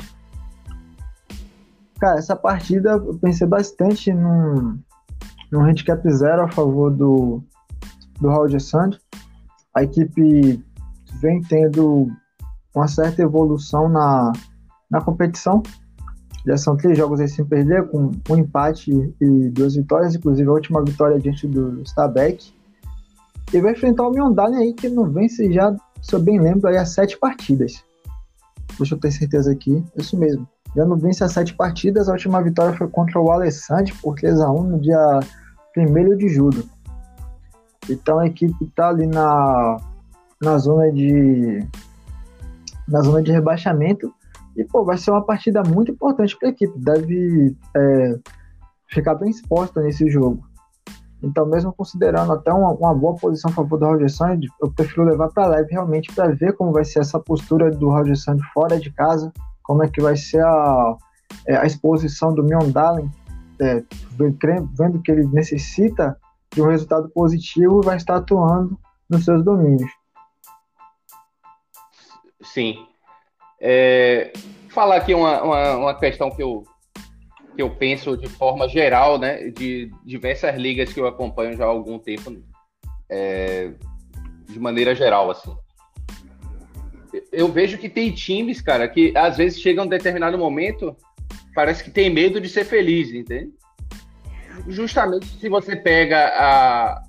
Cara, 1.99 2.21
essa 2.21 2.37
partida 2.37 2.91
eu 2.91 3.19
pensei 3.19 3.45
bastante 3.45 4.13
num, 4.13 4.79
num 5.51 5.61
handicap 5.61 6.09
zero 6.09 6.45
a 6.45 6.53
favor 6.53 6.93
do, 6.93 7.43
do 8.21 8.61
Sand. 8.61 8.97
A 9.75 9.83
equipe 9.83 10.65
vem 11.21 11.41
tendo 11.43 12.07
uma 12.73 12.87
certa 12.87 13.23
evolução 13.23 13.89
na, 13.89 14.31
na 14.89 15.01
competição. 15.01 15.65
Já 16.47 16.57
são 16.57 16.77
três 16.77 16.97
jogos 16.97 17.19
aí 17.19 17.29
sem 17.29 17.45
perder, 17.45 17.89
com 17.89 18.13
um 18.31 18.37
empate 18.37 18.93
e 19.21 19.49
duas 19.51 19.75
vitórias, 19.75 20.15
inclusive 20.15 20.49
a 20.49 20.53
última 20.53 20.85
vitória 20.85 21.19
diante 21.19 21.49
do 21.49 21.83
Stabæk. 21.83 22.55
E 23.53 23.61
vai 23.61 23.73
enfrentar 23.73 24.07
o 24.07 24.11
Myondalen 24.11 24.59
aí, 24.59 24.73
que 24.75 24.89
não 24.89 25.11
vence 25.11 25.53
já, 25.53 25.75
se 26.03 26.15
eu 26.15 26.21
bem 26.21 26.41
lembro, 26.41 26.69
aí 26.69 26.77
há 26.77 26.85
sete 26.85 27.17
partidas. 27.17 27.85
Deixa 28.79 28.95
eu 28.95 29.01
ter 29.01 29.11
certeza 29.11 29.53
aqui, 29.53 29.83
isso 29.97 30.19
mesmo. 30.19 30.47
Já 30.75 30.85
não 30.85 30.97
vence 30.97 31.25
há 31.25 31.29
sete 31.29 31.55
partidas, 31.55 32.09
a 32.09 32.13
última 32.13 32.43
vitória 32.43 32.77
foi 32.77 32.89
contra 32.89 33.21
o 33.21 33.31
Alessandro 33.31 33.95
por 34.03 34.17
3x1 34.17 34.63
no 34.63 34.81
dia 34.81 35.21
1 35.77 36.17
de 36.17 36.29
julho. 36.29 36.69
Então 37.89 38.19
a 38.19 38.27
equipe 38.27 38.65
está 38.65 38.89
ali 38.89 39.07
na, 39.07 39.79
na 40.43 40.59
zona 40.59 40.93
de 40.93 41.67
na 42.87 43.01
zona 43.01 43.23
de 43.23 43.33
rebaixamento 43.33 44.13
e 44.57 44.65
pô, 44.65 44.85
vai 44.85 44.97
ser 44.97 45.11
uma 45.11 45.25
partida 45.25 45.63
muito 45.63 45.93
importante 45.93 46.37
para 46.39 46.49
a 46.49 46.51
equipe. 46.51 46.79
Deve 46.79 47.57
é, 47.77 48.19
ficar 48.89 49.15
bem 49.15 49.31
exposta 49.31 49.81
nesse 49.83 50.09
jogo. 50.09 50.46
Então, 51.27 51.45
mesmo 51.45 51.73
considerando 51.73 52.33
até 52.33 52.53
uma, 52.53 52.71
uma 52.71 52.95
boa 52.95 53.17
posição 53.17 53.51
a 53.51 53.55
favor 53.55 53.79
do 53.79 53.87
Roger 53.87 54.11
Sand, 54.11 54.41
eu 54.63 54.71
prefiro 54.71 55.05
levar 55.05 55.29
para 55.29 55.49
leve 55.49 55.73
realmente 55.73 56.15
para 56.15 56.29
ver 56.29 56.53
como 56.55 56.73
vai 56.73 56.85
ser 56.85 57.01
essa 57.01 57.19
postura 57.19 57.71
do 57.71 57.91
Roger 57.91 58.17
Sand 58.17 58.39
fora 58.55 58.79
de 58.79 58.93
casa, 58.93 59.33
como 59.63 59.83
é 59.83 59.89
que 59.89 60.01
vai 60.01 60.17
ser 60.17 60.45
a, 60.45 60.97
é, 61.47 61.57
a 61.57 61.67
exposição 61.67 62.33
do 62.33 62.45
Miondalen, 62.45 63.11
é, 63.61 63.83
vendo 64.77 65.03
que 65.03 65.11
ele 65.11 65.27
necessita 65.27 66.17
de 66.55 66.63
um 66.63 66.69
resultado 66.69 67.09
positivo, 67.09 67.83
vai 67.83 67.97
estar 67.97 68.17
atuando 68.17 68.79
nos 69.11 69.25
seus 69.25 69.45
domínios. 69.45 69.91
Sim. 72.43 72.87
É, 73.61 74.33
falar 74.69 74.97
aqui 74.97 75.15
uma, 75.15 75.43
uma, 75.43 75.77
uma, 75.77 75.95
questão 75.95 76.31
que 76.31 76.43
eu, 76.43 76.65
que 77.57 77.63
eu 77.63 77.71
penso 77.71 78.17
de 78.17 78.29
forma 78.29 78.69
geral, 78.69 79.19
né, 79.19 79.49
de 79.49 79.91
diversas 80.05 80.55
ligas 80.57 80.93
que 80.93 81.01
eu 81.01 81.07
acompanho 81.07 81.57
já 81.57 81.65
há 81.65 81.69
algum 81.69 81.99
tempo, 81.99 82.37
é, 83.09 83.73
de 84.45 84.61
maneira 84.61 84.95
geral, 84.95 85.31
assim. 85.31 85.57
Eu 87.33 87.51
vejo 87.51 87.79
que 87.79 87.89
tem 87.89 88.13
times, 88.13 88.61
cara, 88.61 88.87
que 88.87 89.17
às 89.17 89.39
vezes 89.39 89.61
chegam 89.61 89.85
a 89.85 89.87
um 89.87 89.91
determinado 89.91 90.37
momento, 90.37 90.95
parece 91.55 91.83
que 91.83 91.91
tem 91.91 92.11
medo 92.11 92.39
de 92.39 92.49
ser 92.49 92.65
feliz, 92.65 93.11
entende? 93.11 93.53
Justamente 94.69 95.27
se 95.27 95.49
você 95.49 95.75
pega 95.75 96.29
a, 96.29 97.03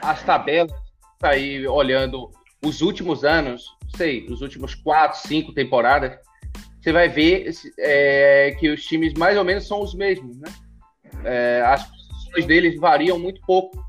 as 0.00 0.22
tabelas, 0.22 0.72
tá 1.18 1.30
aí 1.30 1.66
olhando 1.66 2.30
os 2.64 2.80
últimos 2.80 3.24
anos, 3.24 3.76
sei, 3.94 4.26
os 4.30 4.40
últimos 4.40 4.74
quatro, 4.74 5.20
cinco 5.20 5.52
temporadas, 5.52 6.18
você 6.86 6.92
vai 6.92 7.08
ver 7.08 7.50
é, 7.80 8.56
que 8.60 8.68
os 8.68 8.86
times 8.86 9.12
mais 9.14 9.36
ou 9.36 9.42
menos 9.42 9.66
são 9.66 9.82
os 9.82 9.92
mesmos, 9.92 10.38
né? 10.38 10.48
É, 11.24 11.62
as 11.66 11.84
posições 11.84 12.46
deles 12.46 12.78
variam 12.78 13.18
muito 13.18 13.40
pouco. 13.40 13.84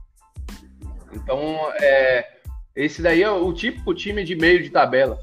Então, 1.13 1.39
é, 1.79 2.27
esse 2.75 3.03
daí 3.03 3.21
é 3.21 3.29
o 3.29 3.53
típico 3.53 3.93
time 3.93 4.23
de 4.23 4.35
meio 4.35 4.63
de 4.63 4.71
tabela. 4.71 5.19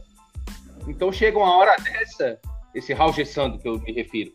Então, 0.87 1.11
chega 1.11 1.37
uma 1.37 1.53
hora 1.57 1.75
dessa, 1.83 2.39
esse 2.73 2.95
Raul 2.95 3.13
Gessando 3.13 3.59
que 3.59 3.67
eu 3.67 3.81
me 3.81 3.91
refiro, 3.91 4.33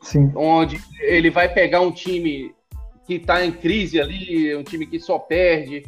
Sim. 0.00 0.32
onde 0.34 0.80
ele 1.00 1.28
vai 1.28 1.52
pegar 1.52 1.82
um 1.82 1.92
time 1.92 2.54
que 3.06 3.16
está 3.16 3.44
em 3.44 3.52
crise 3.52 4.00
ali, 4.00 4.56
um 4.56 4.64
time 4.64 4.86
que 4.86 4.98
só 4.98 5.18
perde 5.18 5.82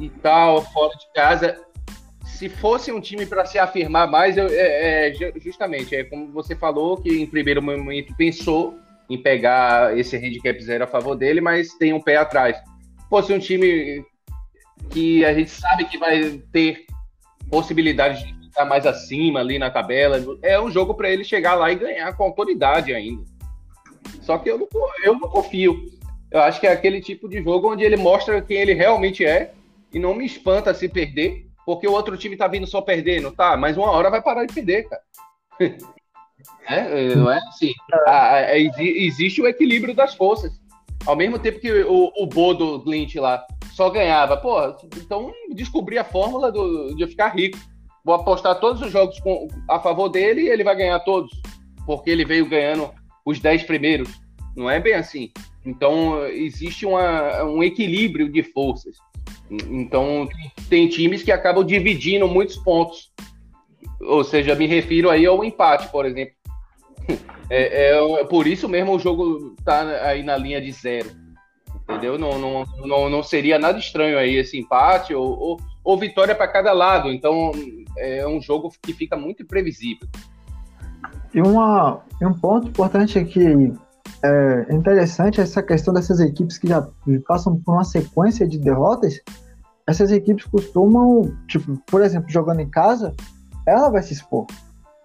e 0.00 0.08
tal, 0.08 0.64
fora 0.72 0.92
de 0.96 1.12
casa, 1.14 1.64
se 2.40 2.48
fosse 2.48 2.90
um 2.90 3.02
time 3.02 3.26
para 3.26 3.44
se 3.44 3.58
afirmar 3.58 4.10
mais, 4.10 4.38
eu, 4.38 4.46
é, 4.46 5.10
é, 5.10 5.14
justamente, 5.44 5.94
é 5.94 6.04
como 6.04 6.32
você 6.32 6.56
falou, 6.56 6.96
que 6.96 7.20
em 7.20 7.26
primeiro 7.26 7.60
momento 7.60 8.16
pensou 8.16 8.78
em 9.10 9.18
pegar 9.18 9.98
esse 9.98 10.16
handicap 10.16 10.58
zero 10.64 10.84
a 10.84 10.86
favor 10.86 11.14
dele, 11.14 11.42
mas 11.42 11.74
tem 11.74 11.92
um 11.92 12.00
pé 12.00 12.16
atrás. 12.16 12.56
Fosse 13.10 13.30
um 13.34 13.38
time 13.38 14.02
que 14.88 15.22
a 15.22 15.34
gente 15.34 15.50
sabe 15.50 15.84
que 15.84 15.98
vai 15.98 16.40
ter 16.50 16.86
possibilidade 17.50 18.24
de 18.24 18.46
ficar 18.46 18.64
mais 18.64 18.86
acima 18.86 19.40
ali 19.40 19.58
na 19.58 19.68
tabela, 19.68 20.18
é 20.42 20.58
um 20.58 20.70
jogo 20.70 20.94
para 20.94 21.10
ele 21.10 21.24
chegar 21.24 21.56
lá 21.56 21.70
e 21.70 21.74
ganhar 21.74 22.16
com 22.16 22.24
autoridade 22.24 22.94
ainda. 22.94 23.22
Só 24.22 24.38
que 24.38 24.50
eu 24.50 24.56
não, 24.56 24.68
eu 25.04 25.12
não 25.12 25.28
confio. 25.28 25.76
Eu 26.30 26.40
acho 26.40 26.58
que 26.58 26.66
é 26.66 26.72
aquele 26.72 27.02
tipo 27.02 27.28
de 27.28 27.42
jogo 27.42 27.70
onde 27.70 27.84
ele 27.84 27.98
mostra 27.98 28.40
quem 28.40 28.56
ele 28.56 28.72
realmente 28.72 29.26
é 29.26 29.52
e 29.92 29.98
não 29.98 30.14
me 30.14 30.24
espanta 30.24 30.72
se 30.72 30.88
perder 30.88 31.49
porque 31.64 31.86
o 31.86 31.92
outro 31.92 32.16
time 32.16 32.36
tá 32.36 32.48
vindo 32.48 32.66
só 32.66 32.80
perdendo, 32.80 33.32
tá? 33.32 33.56
Mas 33.56 33.76
uma 33.76 33.90
hora 33.90 34.10
vai 34.10 34.22
parar 34.22 34.44
de 34.44 34.54
perder, 34.54 34.88
cara. 34.88 35.02
é, 36.68 37.14
não 37.14 37.30
é 37.30 37.38
assim. 37.48 37.72
A, 38.06 38.34
a, 38.36 38.58
existe 38.58 39.40
o 39.40 39.46
equilíbrio 39.46 39.94
das 39.94 40.14
forças. 40.14 40.52
Ao 41.06 41.16
mesmo 41.16 41.38
tempo 41.38 41.60
que 41.60 41.72
o, 41.82 42.12
o 42.16 42.26
Bodo 42.26 42.78
Glint 42.80 43.14
lá 43.16 43.44
só 43.72 43.88
ganhava, 43.88 44.36
pô, 44.36 44.58
então 44.96 45.32
descobri 45.54 45.96
a 45.96 46.04
fórmula 46.04 46.52
do, 46.52 46.94
de 46.94 47.06
ficar 47.06 47.28
rico. 47.28 47.58
Vou 48.04 48.14
apostar 48.14 48.58
todos 48.60 48.82
os 48.82 48.90
jogos 48.90 49.18
com, 49.20 49.48
a 49.68 49.78
favor 49.78 50.08
dele 50.08 50.42
e 50.42 50.48
ele 50.48 50.64
vai 50.64 50.76
ganhar 50.76 50.98
todos. 51.00 51.30
Porque 51.86 52.10
ele 52.10 52.24
veio 52.24 52.48
ganhando 52.48 52.90
os 53.24 53.38
10 53.38 53.64
primeiros. 53.64 54.20
Não 54.56 54.68
é 54.68 54.80
bem 54.80 54.94
assim. 54.94 55.30
Então, 55.64 56.26
existe 56.26 56.86
uma, 56.86 57.44
um 57.44 57.62
equilíbrio 57.62 58.30
de 58.30 58.42
forças. 58.42 58.96
Então, 59.50 60.28
tem 60.68 60.88
times 60.88 61.22
que 61.22 61.32
acabam 61.32 61.64
dividindo 61.64 62.28
muitos 62.28 62.56
pontos. 62.56 63.12
Ou 64.00 64.22
seja, 64.22 64.54
me 64.54 64.66
refiro 64.66 65.10
aí 65.10 65.26
ao 65.26 65.44
empate, 65.44 65.88
por 65.88 66.06
exemplo. 66.06 66.34
É, 67.52 67.96
é, 67.96 68.24
por 68.26 68.46
isso 68.46 68.68
mesmo 68.68 68.94
o 68.94 68.98
jogo 69.00 69.56
tá 69.64 69.80
aí 70.04 70.22
na 70.22 70.36
linha 70.36 70.60
de 70.60 70.70
zero. 70.70 71.10
Entendeu? 71.82 72.16
Não, 72.16 72.38
não, 72.38 72.64
não, 72.86 73.10
não 73.10 73.22
seria 73.24 73.58
nada 73.58 73.76
estranho 73.76 74.16
aí 74.16 74.36
esse 74.36 74.56
empate 74.56 75.12
ou, 75.12 75.36
ou, 75.36 75.60
ou 75.82 75.98
vitória 75.98 76.32
para 76.32 76.46
cada 76.46 76.72
lado. 76.72 77.10
Então, 77.12 77.50
é 77.98 78.24
um 78.24 78.40
jogo 78.40 78.70
que 78.80 78.92
fica 78.92 79.16
muito 79.16 79.42
imprevisível. 79.42 80.06
E 81.34 81.40
uma, 81.40 82.04
um 82.22 82.32
ponto 82.32 82.68
importante 82.68 83.18
é 83.18 83.24
que 83.24 83.72
é 84.22 84.74
interessante 84.74 85.40
essa 85.40 85.62
questão 85.62 85.94
dessas 85.94 86.20
equipes 86.20 86.58
que 86.58 86.68
já 86.68 86.86
passam 87.26 87.56
por 87.56 87.74
uma 87.74 87.84
sequência 87.84 88.46
de 88.46 88.58
derrotas. 88.58 89.20
Essas 89.86 90.12
equipes 90.12 90.44
costumam, 90.44 91.34
tipo, 91.48 91.76
por 91.86 92.02
exemplo, 92.02 92.30
jogando 92.30 92.60
em 92.60 92.68
casa, 92.68 93.14
ela 93.66 93.90
vai 93.90 94.02
se 94.02 94.12
expor. 94.12 94.46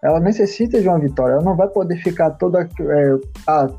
Ela 0.04 0.20
necessita 0.20 0.82
de 0.82 0.88
uma 0.88 1.00
vitória. 1.00 1.34
Ela 1.34 1.44
não 1.44 1.56
vai 1.56 1.68
poder 1.68 1.98
ficar 1.98 2.32
toda. 2.32 2.70
É, 2.80 3.20
ah, 3.48 3.70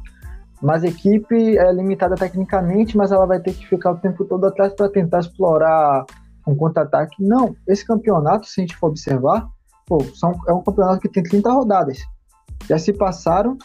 mas 0.63 0.83
a 0.83 0.89
equipe 0.89 1.59
é 1.59 1.73
limitada 1.73 2.15
tecnicamente, 2.15 2.97
mas 2.97 3.13
ela 3.13 3.27
vai 3.27 3.39
ter 3.39 3.53
que 3.53 3.67
ficar 3.67 3.93
o 3.93 3.99
tempo 3.99 4.25
todo 4.25 4.47
atrás 4.47 4.73
para 4.73 4.89
tentar 4.89 5.21
explorar 5.21 6.05
um 6.47 6.57
contra-ataque. 6.57 7.23
Não, 7.23 7.55
esse 7.69 7.87
campeonato, 7.87 8.47
se 8.47 8.61
a 8.61 8.63
gente 8.63 8.77
for 8.77 8.89
observar, 8.89 9.47
pô, 9.87 10.03
são, 10.15 10.33
é 10.49 10.53
um 10.53 10.63
campeonato 10.63 11.01
que 11.01 11.09
tem 11.09 11.23
30 11.23 11.53
rodadas. 11.53 11.99
Já 12.69 12.79
se 12.79 12.93
passaram 12.93 13.59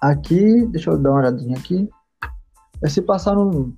Aqui, 0.00 0.66
deixa 0.66 0.90
eu 0.90 0.98
dar 0.98 1.10
uma 1.10 1.20
olhadinha 1.20 1.56
aqui. 1.56 1.88
Se 2.86 3.02
passaram 3.02 3.72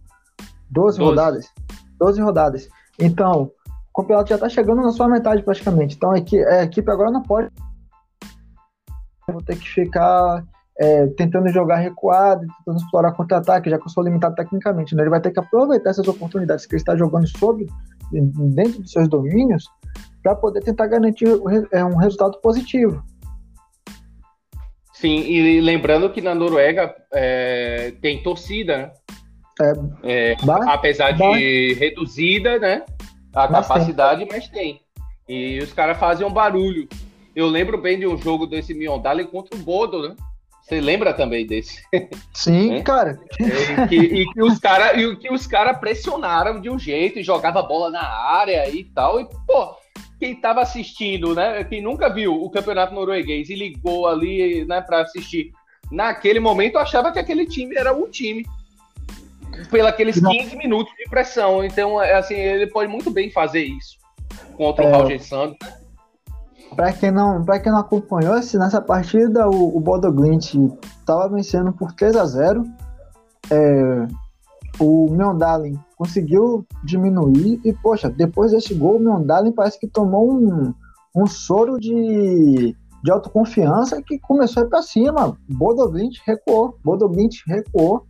12, 0.70 0.98
12. 0.98 1.00
rodadas. 1.00 1.52
12 1.98 2.20
rodadas. 2.20 2.68
Então, 2.98 3.50
o 3.92 4.02
campeonato 4.02 4.28
já 4.28 4.36
está 4.36 4.48
chegando 4.48 4.82
na 4.82 4.92
sua 4.92 5.08
metade 5.08 5.42
praticamente. 5.42 5.96
Então, 5.96 6.12
a 6.12 6.18
equipe, 6.18 6.44
a 6.44 6.62
equipe 6.62 6.90
agora 6.90 7.10
não 7.10 7.22
pode. 7.22 7.50
Vou 9.28 9.42
ter 9.42 9.56
que 9.56 9.68
ficar 9.68 10.44
é, 10.78 11.06
tentando 11.08 11.48
jogar 11.48 11.76
recuado, 11.76 12.46
tentando 12.58 12.82
explorar 12.82 13.12
contra-ataque, 13.12 13.70
já 13.70 13.78
que 13.78 13.84
eu 13.84 13.90
sou 13.90 14.02
limitado 14.02 14.34
tecnicamente. 14.34 14.94
Né? 14.94 15.02
Ele 15.02 15.10
vai 15.10 15.20
ter 15.20 15.30
que 15.30 15.40
aproveitar 15.40 15.90
essas 15.90 16.08
oportunidades 16.08 16.66
que 16.66 16.74
ele 16.74 16.80
está 16.82 16.96
jogando 16.96 17.26
sobre, 17.38 17.66
dentro 18.10 18.80
dos 18.80 18.90
seus 18.90 19.08
domínios, 19.08 19.64
para 20.22 20.34
poder 20.34 20.60
tentar 20.60 20.86
garantir 20.86 21.28
é, 21.70 21.84
um 21.84 21.96
resultado 21.96 22.38
positivo. 22.40 23.02
Sim, 25.02 25.18
e 25.22 25.60
lembrando 25.60 26.08
que 26.10 26.20
na 26.20 26.32
Noruega 26.32 26.94
é, 27.12 27.92
tem 28.00 28.22
torcida, 28.22 28.76
né? 28.76 28.92
É, 30.04 30.30
é, 30.30 30.36
apesar 30.68 31.10
de 31.10 31.74
reduzida, 31.74 32.56
né? 32.60 32.84
A 33.34 33.48
mas 33.48 33.66
capacidade, 33.66 34.20
tem. 34.20 34.28
mas 34.30 34.48
tem. 34.48 34.80
E 35.28 35.58
os 35.58 35.72
caras 35.72 35.98
fazem 35.98 36.24
um 36.24 36.30
barulho. 36.30 36.88
Eu 37.34 37.48
lembro 37.48 37.78
bem 37.78 37.98
de 37.98 38.06
um 38.06 38.16
jogo 38.16 38.46
desse 38.46 38.72
Miondale 38.74 39.24
contra 39.24 39.58
o 39.58 39.58
Bodo, 39.58 40.08
né? 40.08 40.14
Você 40.62 40.80
lembra 40.80 41.12
também 41.12 41.48
desse? 41.48 41.82
Sim, 42.32 42.74
é? 42.78 42.82
cara. 42.82 43.18
E 43.40 43.88
que, 43.88 43.96
e 43.96 44.32
que 44.32 44.40
os 44.40 44.56
caras 44.60 45.46
cara 45.48 45.74
pressionaram 45.74 46.60
de 46.60 46.70
um 46.70 46.78
jeito 46.78 47.18
e 47.18 47.24
jogava 47.24 47.60
bola 47.60 47.90
na 47.90 48.06
área 48.06 48.70
e 48.70 48.84
tal. 48.84 49.20
E, 49.20 49.26
pô, 49.48 49.74
quem 50.22 50.34
estava 50.34 50.62
assistindo, 50.62 51.34
né? 51.34 51.64
Quem 51.64 51.82
nunca 51.82 52.08
viu 52.08 52.32
o 52.32 52.48
campeonato 52.48 52.94
norueguês 52.94 53.50
e 53.50 53.56
ligou 53.56 54.06
ali, 54.06 54.64
né, 54.66 54.80
para 54.80 55.02
assistir, 55.02 55.50
naquele 55.90 56.38
momento 56.38 56.78
achava 56.78 57.10
que 57.10 57.18
aquele 57.18 57.44
time 57.44 57.74
era 57.74 57.92
o 57.92 58.08
time. 58.08 58.46
Pelos 59.68 60.20
15 60.20 60.56
minutos 60.56 60.94
de 60.96 61.10
pressão. 61.10 61.64
Então, 61.64 62.00
é 62.00 62.14
assim, 62.14 62.34
ele 62.34 62.68
pode 62.68 62.88
muito 62.88 63.10
bem 63.10 63.32
fazer 63.32 63.64
isso 63.64 63.98
contra 64.56 64.84
é, 64.84 64.88
o 64.88 64.96
Roger 64.96 65.20
Santos. 65.20 65.68
Para 66.76 66.92
quem 66.92 67.10
não, 67.10 67.44
para 67.44 67.58
quem 67.58 67.72
não 67.72 67.80
acompanhou, 67.80 68.34
assim, 68.34 68.58
nessa 68.58 68.80
partida 68.80 69.48
o, 69.48 69.76
o 69.76 69.80
Bodo 69.80 70.10
Glint 70.12 70.54
estava 71.00 71.28
vencendo 71.34 71.72
por 71.72 71.92
3 71.94 72.14
a 72.14 72.24
0. 72.24 72.64
É, 73.50 74.06
o 74.78 75.10
Meondalen 75.10 75.78
conseguiu 75.96 76.66
diminuir 76.84 77.60
e 77.64 77.72
poxa, 77.72 78.08
depois 78.10 78.52
desse 78.52 78.74
gol 78.74 78.96
o 78.96 79.00
Meondalen 79.00 79.52
parece 79.52 79.78
que 79.78 79.86
tomou 79.86 80.32
um, 80.32 80.74
um 81.14 81.26
soro 81.26 81.78
de, 81.78 82.74
de 83.02 83.10
autoconfiança 83.10 84.02
que 84.02 84.18
começou 84.18 84.62
a 84.62 84.66
ir 84.66 84.68
para 84.68 84.82
cima. 84.82 85.36
Bodo 85.48 85.88
Glint 85.90 86.18
recuou, 86.26 86.78
Bodo 86.84 87.08
Glint 87.08 87.36
recuou 87.46 88.06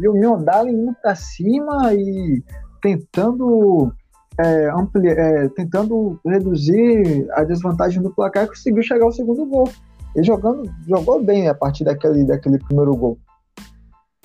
e 0.00 0.08
o 0.08 0.14
Meondalen 0.14 0.74
indo 0.74 0.94
para 1.02 1.14
cima 1.14 1.92
e 1.94 2.42
tentando 2.80 3.92
é, 4.38 4.70
ampli, 4.70 5.08
é, 5.08 5.48
tentando 5.48 6.20
reduzir 6.24 7.26
a 7.32 7.44
desvantagem 7.44 8.02
do 8.02 8.14
placar 8.14 8.44
e 8.44 8.48
conseguiu 8.48 8.82
chegar 8.82 9.04
ao 9.04 9.12
segundo 9.12 9.46
gol. 9.46 9.68
Ele 10.14 10.24
jogando, 10.24 10.62
jogou 10.86 11.22
bem 11.22 11.48
a 11.48 11.54
partir 11.54 11.84
daquele, 11.84 12.24
daquele 12.24 12.58
primeiro 12.58 12.94
gol. 12.96 13.18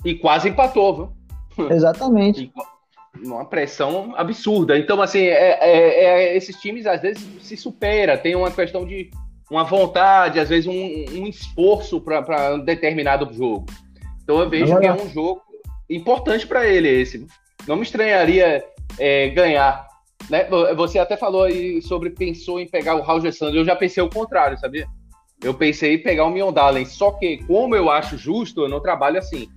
E 0.04 0.14
quase 0.14 0.48
empatou, 0.48 0.96
viu? 0.96 1.21
Exatamente. 1.70 2.52
uma 3.22 3.44
pressão 3.44 4.14
absurda. 4.16 4.78
Então, 4.78 5.00
assim, 5.00 5.20
é, 5.20 5.58
é, 5.60 6.04
é, 6.04 6.36
esses 6.36 6.56
times 6.56 6.86
às 6.86 7.02
vezes 7.02 7.22
se 7.40 7.56
supera, 7.56 8.16
tem 8.16 8.34
uma 8.34 8.50
questão 8.50 8.84
de 8.84 9.10
uma 9.50 9.64
vontade, 9.64 10.40
às 10.40 10.48
vezes 10.48 10.66
um, 10.66 11.20
um 11.20 11.26
esforço 11.26 12.00
para 12.00 12.54
um 12.54 12.60
determinado 12.64 13.32
jogo. 13.32 13.66
Então 14.22 14.40
eu 14.40 14.48
vejo 14.48 14.78
que 14.78 14.86
é 14.86 14.92
um 14.92 15.08
jogo 15.08 15.42
importante 15.90 16.46
para 16.46 16.66
ele 16.66 16.88
esse. 16.88 17.26
Não 17.66 17.76
me 17.76 17.82
estranharia 17.82 18.64
é, 18.98 19.28
ganhar 19.28 19.86
né? 20.30 20.48
Você 20.76 20.98
até 20.98 21.16
falou 21.16 21.44
aí 21.44 21.80
sobre 21.82 22.10
pensou 22.10 22.60
em 22.60 22.68
pegar 22.68 22.94
o 22.94 23.02
Roger 23.02 23.32
Sanders. 23.32 23.58
Eu 23.58 23.64
já 23.64 23.76
pensei 23.76 24.02
o 24.02 24.10
contrário, 24.10 24.58
sabia? 24.58 24.86
Eu 25.42 25.54
pensei 25.54 25.94
em 25.94 26.02
pegar 26.02 26.24
o 26.24 26.30
Mion 26.30 26.52
Dalen. 26.52 26.84
Só 26.84 27.12
que, 27.12 27.38
como 27.44 27.74
eu 27.74 27.90
acho 27.90 28.16
justo, 28.16 28.62
eu 28.62 28.68
não 28.68 28.80
trabalho 28.80 29.18
assim. 29.18 29.48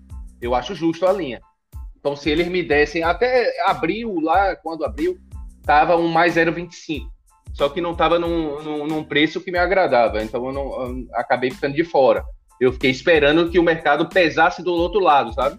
Eu 0.41 0.55
acho 0.55 0.73
justo 0.73 1.05
a 1.05 1.13
linha. 1.13 1.41
Então, 2.05 2.15
se 2.15 2.29
eles 2.29 2.47
me 2.47 2.61
dessem, 2.61 3.01
até 3.01 3.51
abril 3.65 4.19
lá, 4.19 4.55
quando 4.55 4.85
abriu, 4.85 5.17
tava 5.63 5.97
um 5.97 6.07
mais 6.07 6.35
0,25. 6.35 7.01
Só 7.51 7.67
que 7.67 7.81
não 7.81 7.95
tava 7.95 8.19
num, 8.19 8.61
num, 8.61 8.85
num, 8.85 9.03
preço 9.03 9.41
que 9.41 9.51
me 9.51 9.57
agradava. 9.57 10.23
Então, 10.23 10.45
eu, 10.45 10.53
não, 10.53 10.81
eu 10.83 11.07
acabei 11.15 11.49
ficando 11.49 11.73
de 11.73 11.83
fora. 11.83 12.23
Eu 12.61 12.71
fiquei 12.73 12.91
esperando 12.91 13.49
que 13.49 13.57
o 13.57 13.63
mercado 13.63 14.07
pesasse 14.07 14.61
do 14.61 14.71
outro 14.71 14.99
lado, 14.99 15.33
sabe? 15.33 15.57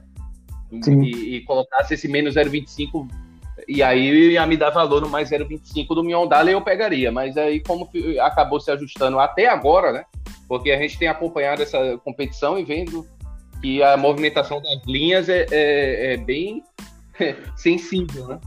E, 0.71 1.35
e, 1.35 1.41
colocasse 1.41 1.95
esse 1.95 2.07
menos 2.07 2.37
0,25 2.37 3.09
e 3.67 3.83
aí 3.83 4.35
ia 4.35 4.47
me 4.47 4.57
dar 4.57 4.71
valor 4.71 5.01
no 5.01 5.09
mais 5.09 5.31
0,25 5.31 5.97
do 5.97 6.05
Miondale 6.05 6.53
eu 6.53 6.61
pegaria. 6.61 7.11
Mas 7.11 7.37
aí, 7.37 7.59
como 7.59 7.91
acabou 8.21 8.61
se 8.61 8.71
ajustando 8.71 9.19
até 9.19 9.49
agora, 9.49 9.91
né? 9.91 10.05
Porque 10.47 10.71
a 10.71 10.79
gente 10.79 10.97
tem 10.97 11.09
acompanhado 11.09 11.61
essa 11.61 11.99
competição 12.05 12.57
e 12.57 12.63
vendo 12.63 13.05
que 13.61 13.83
a 13.83 13.97
movimentação 13.97 14.61
das 14.61 14.85
linhas 14.87 15.29
é, 15.29 15.47
é, 15.51 16.15
é 16.15 16.17
bem 16.17 16.63
sensível, 17.57 18.29
né? 18.29 18.41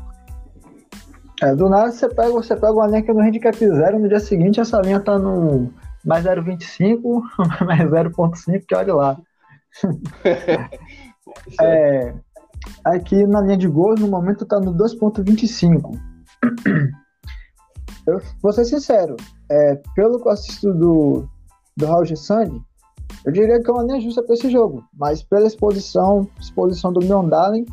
É, 1.42 1.56
do 1.56 1.70
nada 1.70 1.92
você 1.92 2.10
pega, 2.10 2.32
você 2.32 2.54
pega 2.54 2.74
uma 2.74 2.88
linha 2.88 3.02
que 3.02 3.12
é 3.12 3.14
no 3.14 3.22
handicap 3.22 3.58
zero, 3.58 3.98
no 3.98 4.10
dia 4.10 4.20
seguinte 4.20 4.60
essa 4.60 4.82
linha 4.82 5.00
tá 5.00 5.18
no 5.18 5.72
mais 6.04 6.26
0,25, 6.26 7.24
mais 7.66 7.82
0,5, 7.82 8.66
que 8.68 8.76
olha 8.76 8.94
lá. 8.94 9.18
é, 11.62 12.14
Aqui 12.84 13.26
na 13.26 13.42
linha 13.42 13.58
de 13.58 13.68
gols, 13.68 14.00
no 14.00 14.08
momento, 14.08 14.46
tá 14.46 14.60
no 14.60 14.74
2,25. 14.74 16.00
Eu 18.08 18.22
vou 18.42 18.52
ser 18.52 18.66
sincero, 18.66 19.16
é, 19.50 19.76
pelo 19.96 20.20
que 20.20 20.28
eu 20.28 20.32
assisto 20.32 20.74
do, 20.74 21.30
do 21.78 21.86
Roger 21.86 22.18
Sandy, 22.18 22.62
eu 23.26 23.32
diria 23.32 23.62
que 23.62 23.70
é 23.70 23.74
uma 23.74 23.84
linha 23.84 24.02
justa 24.02 24.24
para 24.24 24.34
esse 24.34 24.50
jogo, 24.50 24.84
mas 24.94 25.22
pela 25.22 25.48
exposição, 25.48 26.28
exposição 26.40 26.92
do 26.94 27.02
Miondalen, 27.02 27.66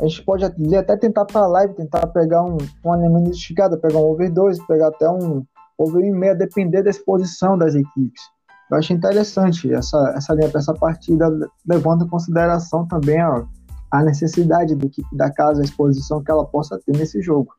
a 0.00 0.06
gente 0.06 0.22
pode 0.24 0.44
até 0.44 0.96
tentar 0.96 1.24
para 1.24 1.46
live, 1.46 1.74
tentar 1.74 2.06
pegar 2.08 2.42
um, 2.42 2.58
linha 2.58 3.10
menos 3.10 3.36
esticada, 3.36 3.78
pegar 3.78 3.98
um 3.98 4.10
over 4.10 4.30
2, 4.30 4.66
pegar 4.66 4.88
até 4.88 5.08
um 5.08 5.44
over 5.78 6.02
1,5, 6.02 6.34
depender 6.34 6.82
da 6.82 6.90
exposição 6.90 7.56
das 7.56 7.74
equipes. 7.74 8.22
Eu 8.70 8.76
acho 8.76 8.92
interessante 8.92 9.72
essa, 9.72 10.14
essa 10.16 10.34
linha 10.34 10.48
para 10.50 10.60
essa 10.60 10.74
partida, 10.74 11.28
levando 11.66 12.04
em 12.04 12.08
consideração 12.08 12.86
também 12.86 13.22
ó, 13.24 13.44
a 13.90 14.02
necessidade 14.02 14.74
do 14.74 14.90
da 15.12 15.30
casa, 15.30 15.62
a 15.62 15.64
exposição 15.64 16.22
que 16.22 16.30
ela 16.30 16.44
possa 16.44 16.78
ter 16.84 16.96
nesse 16.96 17.22
jogo. 17.22 17.54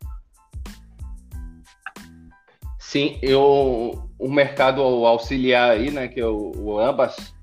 Sim, 2.88 3.20
eu, 3.22 4.10
o 4.18 4.30
mercado 4.30 4.82
auxiliar 4.82 5.72
aí, 5.72 5.92
né, 5.92 6.08
que 6.08 6.22
é 6.22 6.26
o, 6.26 6.54
o 6.56 6.80
ambas, 6.80 7.34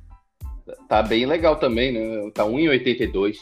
tá 0.89 1.03
bem 1.03 1.27
legal 1.27 1.57
também, 1.57 1.93
né? 1.93 2.31
Tá 2.33 2.45
1,82. 2.45 3.37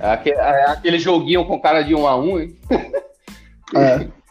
É 0.00 0.10
aquele, 0.10 0.36
é 0.36 0.70
aquele 0.70 0.98
joguinho 0.98 1.46
com 1.46 1.60
cara 1.60 1.82
de 1.82 1.94
1 1.94 2.08
a 2.08 2.16
1, 2.16 2.40
hein? 2.40 2.58
É. 3.76 4.08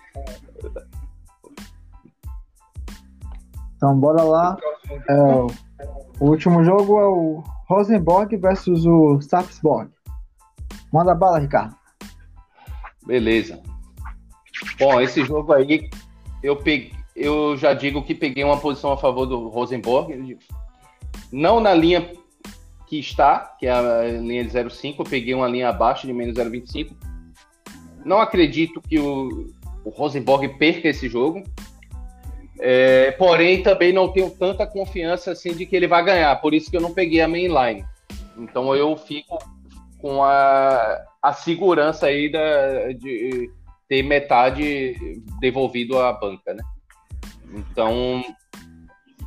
Então, 3.75 3.99
bora 3.99 4.23
lá. 4.23 4.57
É, 5.09 5.13
o 6.21 6.29
último 6.29 6.63
jogo 6.63 6.99
é 7.01 7.05
o 7.05 7.43
Rosenborg 7.67 8.37
versus 8.37 8.85
o 8.85 9.19
Sapsborg. 9.19 9.89
Manda 10.91 11.13
bala, 11.13 11.39
Ricardo. 11.39 11.75
Beleza. 13.05 13.61
Bom, 14.79 15.01
esse 15.01 15.25
jogo 15.25 15.51
aí, 15.51 15.89
eu, 16.43 16.57
peguei, 16.57 16.91
eu 17.15 17.55
já 17.57 17.73
digo 17.73 18.03
que 18.03 18.13
peguei 18.13 18.43
uma 18.43 18.59
posição 18.59 18.91
a 18.91 18.97
favor 18.97 19.25
do 19.25 19.47
Rosenborg. 19.47 20.37
Não 21.31 21.59
na 21.59 21.73
linha 21.73 22.11
que 22.87 22.99
está, 22.99 23.55
que 23.57 23.65
é 23.65 23.71
a 23.71 24.03
linha 24.19 24.43
de 24.43 24.51
0,5, 24.51 24.95
eu 24.99 25.05
peguei 25.05 25.33
uma 25.33 25.47
linha 25.47 25.69
abaixo 25.69 26.05
de 26.05 26.13
menos 26.13 26.35
0,25. 26.35 26.91
Não 28.05 28.19
acredito 28.19 28.81
que 28.81 28.99
o, 28.99 29.47
o 29.85 29.89
Rosenborg 29.89 30.47
perca 30.59 30.89
esse 30.89 31.07
jogo. 31.07 31.41
É, 32.59 33.11
porém, 33.11 33.63
também 33.63 33.91
não 33.91 34.09
tenho 34.09 34.29
tanta 34.29 34.67
confiança 34.67 35.31
assim 35.31 35.55
de 35.55 35.65
que 35.65 35.75
ele 35.75 35.87
vai 35.87 36.03
ganhar, 36.03 36.35
por 36.37 36.53
isso 36.53 36.69
que 36.69 36.77
eu 36.77 36.81
não 36.81 36.93
peguei 36.93 37.21
a 37.21 37.27
mainline. 37.27 37.83
Então 38.37 38.75
eu 38.75 38.95
fico 38.95 39.37
com 39.99 40.23
a, 40.23 41.01
a 41.21 41.33
segurança 41.33 42.07
aí 42.07 42.31
da, 42.31 42.91
de 42.91 43.49
ter 43.87 44.03
metade 44.03 44.95
devolvido 45.39 45.99
à 45.99 46.11
banca, 46.13 46.53
né? 46.53 46.63
Então, 47.53 48.23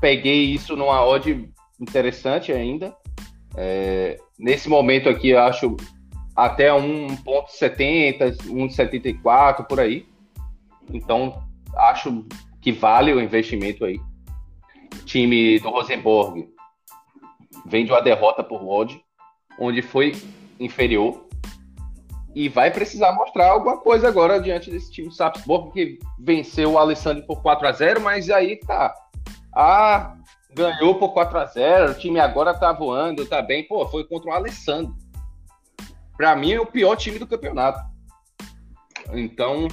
peguei 0.01 0.45
isso 0.45 0.77
numa 0.77 1.05
odd 1.05 1.49
interessante 1.81 2.53
ainda. 2.53 2.95
É, 3.57 4.19
nesse 4.39 4.69
momento 4.69 5.09
aqui, 5.09 5.31
eu 5.31 5.41
acho 5.41 5.77
até 6.35 6.69
1,70, 6.71 8.37
1,74 8.47 9.67
por 9.67 9.81
aí. 9.81 10.07
Então, 10.93 11.43
acho 11.77 12.27
que 12.61 12.73
vale 12.73 13.13
o 13.13 13.21
investimento 13.21 13.85
aí. 13.85 14.01
Time 15.05 15.59
do 15.61 15.71
Rosenborg 15.71 16.49
vem 17.67 17.85
de 17.85 17.93
uma 17.93 18.03
derrota 18.03 18.43
por 18.43 18.63
odd, 18.67 19.01
onde 19.59 19.83
foi 19.83 20.13
inferior 20.59 21.26
e 22.37 22.51
vai 22.51 22.71
precisar 22.71 23.13
mostrar 23.13 23.49
alguma 23.49 23.79
coisa 23.79 24.09
agora 24.09 24.39
diante 24.39 24.71
desse 24.71 24.93
time 24.93 25.11
Sapsborg 25.11 25.73
que 25.73 25.99
venceu 26.19 26.73
o 26.73 26.79
Alessandro 26.79 27.25
por 27.27 27.41
4 27.41 27.67
a 27.67 27.73
0 27.73 28.01
mas 28.03 28.29
aí 28.29 28.57
tá. 28.57 28.95
Ah, 29.55 30.15
ganhou 30.53 30.97
por 30.97 31.15
4 31.15 31.39
a 31.39 31.47
0 31.47 31.93
o 31.93 31.95
time 31.95 32.21
agora 32.21 32.53
tá 32.53 32.75
voando, 32.75 33.25
tá 33.25 33.41
bem. 33.41 33.67
Pô, 33.67 33.89
foi 33.89 34.05
contra 34.05 34.29
o 34.29 34.35
Alessandro. 34.35 34.95
Para 36.15 36.37
mim 36.37 36.53
é 36.53 36.61
o 36.61 36.67
pior 36.67 36.95
time 36.97 37.19
do 37.19 37.27
campeonato. 37.27 37.81
Então, 39.15 39.67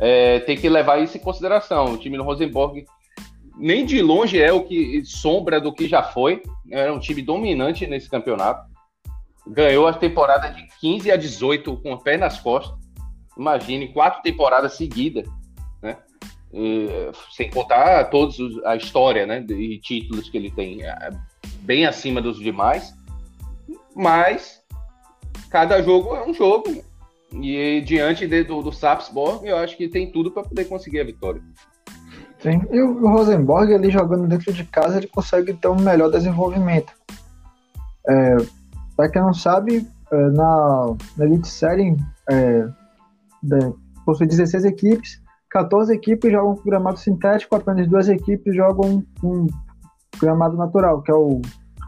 é, 0.00 0.40
tem 0.40 0.56
que 0.56 0.70
levar 0.70 0.96
isso 0.96 1.18
em 1.18 1.20
consideração. 1.20 1.92
O 1.92 1.98
time 1.98 2.16
do 2.16 2.24
Rosenborg 2.24 2.86
nem 3.58 3.84
de 3.84 4.00
longe 4.00 4.40
é 4.40 4.50
o 4.50 4.64
que 4.64 5.04
sombra 5.04 5.60
do 5.60 5.74
que 5.74 5.86
já 5.86 6.02
foi. 6.02 6.42
É 6.70 6.90
um 6.90 6.98
time 6.98 7.20
dominante 7.20 7.86
nesse 7.86 8.08
campeonato 8.08 8.71
ganhou 9.46 9.86
a 9.86 9.92
temporada 9.92 10.48
de 10.50 10.66
15 10.80 11.10
a 11.10 11.16
18 11.16 11.76
com 11.78 11.92
o 11.92 11.98
pé 11.98 12.16
nas 12.16 12.40
costas. 12.40 12.78
Imagine, 13.36 13.92
quatro 13.92 14.22
temporadas 14.22 14.74
seguidas, 14.74 15.26
né? 15.82 15.96
E, 16.52 16.88
sem 17.34 17.50
contar 17.50 18.04
todos 18.10 18.38
os, 18.38 18.62
a 18.64 18.76
história, 18.76 19.26
né? 19.26 19.44
E 19.48 19.78
títulos 19.78 20.28
que 20.28 20.36
ele 20.36 20.50
tem, 20.50 20.82
é, 20.82 21.10
bem 21.60 21.86
acima 21.86 22.20
dos 22.20 22.38
demais. 22.38 22.94
Mas 23.94 24.62
cada 25.50 25.82
jogo 25.82 26.14
é 26.14 26.26
um 26.26 26.34
jogo. 26.34 26.84
E 27.32 27.80
diante 27.80 28.26
de, 28.26 28.44
do, 28.44 28.62
do 28.62 28.72
Sapsborg, 28.72 29.46
eu 29.46 29.56
acho 29.56 29.76
que 29.76 29.88
tem 29.88 30.12
tudo 30.12 30.30
para 30.30 30.42
poder 30.42 30.66
conseguir 30.66 31.00
a 31.00 31.04
vitória. 31.04 31.42
Sim. 32.40 32.60
E 32.70 32.80
o 32.80 33.08
Rosenborg, 33.08 33.72
ali 33.72 33.90
jogando 33.90 34.26
dentro 34.26 34.52
de 34.52 34.64
casa, 34.64 34.98
ele 34.98 35.06
consegue 35.06 35.54
ter 35.54 35.68
um 35.68 35.80
melhor 35.80 36.10
desenvolvimento. 36.10 36.92
É, 38.06 38.36
para 38.96 39.08
quem 39.08 39.22
não 39.22 39.34
sabe, 39.34 39.86
é, 40.10 40.30
na, 40.30 40.94
na 41.16 41.24
Elite 41.24 41.48
Série 41.48 41.96
é, 42.30 42.66
possui 44.04 44.26
16 44.26 44.64
equipes, 44.64 45.20
14 45.50 45.92
equipes 45.92 46.30
jogam 46.30 46.56
com 46.56 46.64
gramado 46.64 46.98
sintético, 46.98 47.54
apenas 47.54 47.86
duas 47.88 48.08
equipes 48.08 48.54
jogam 48.54 49.04
com 49.20 49.46
gramado 50.20 50.56
natural, 50.56 51.02
que 51.02 51.10
é 51.10 51.14
o 51.14 51.40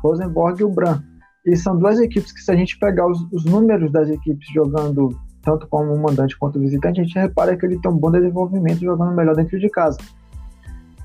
Rosenborg 0.03 0.61
e 0.61 0.65
o 0.65 0.71
Bran. 0.71 1.03
E 1.47 1.57
são 1.57 1.79
duas 1.79 1.99
equipes 1.99 2.33
que, 2.33 2.41
se 2.41 2.51
a 2.51 2.57
gente 2.57 2.79
pegar 2.79 3.07
os, 3.07 3.21
os 3.33 3.45
números 3.45 3.91
das 3.93 4.09
equipes 4.09 4.47
jogando 4.53 5.19
tanto 5.43 5.67
como 5.69 5.97
mandante 5.97 6.39
quanto 6.39 6.59
visitante, 6.59 7.01
a 7.01 7.05
gente 7.05 7.19
repara 7.19 7.57
que 7.57 7.67
ele 7.67 7.79
tem 7.79 7.91
um 7.91 7.97
bom 7.97 8.11
desenvolvimento 8.11 8.81
jogando 8.81 9.15
melhor 9.15 9.37
dentro 9.37 9.59
de 9.59 9.69
casa. 9.69 9.99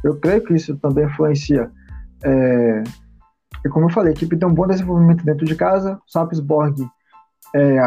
Eu 0.03 0.15
creio 0.15 0.41
que 0.43 0.53
isso 0.53 0.77
também 0.77 1.05
influencia. 1.05 1.69
É, 2.23 2.83
e 3.65 3.69
como 3.69 3.85
eu 3.85 3.89
falei, 3.89 4.11
a 4.11 4.15
equipe 4.15 4.37
tem 4.37 4.47
um 4.47 4.53
bom 4.53 4.67
desenvolvimento 4.67 5.23
dentro 5.23 5.45
de 5.45 5.55
casa. 5.55 5.99
O 6.07 6.11
Sapsborg, 6.11 6.87
é, 7.55 7.79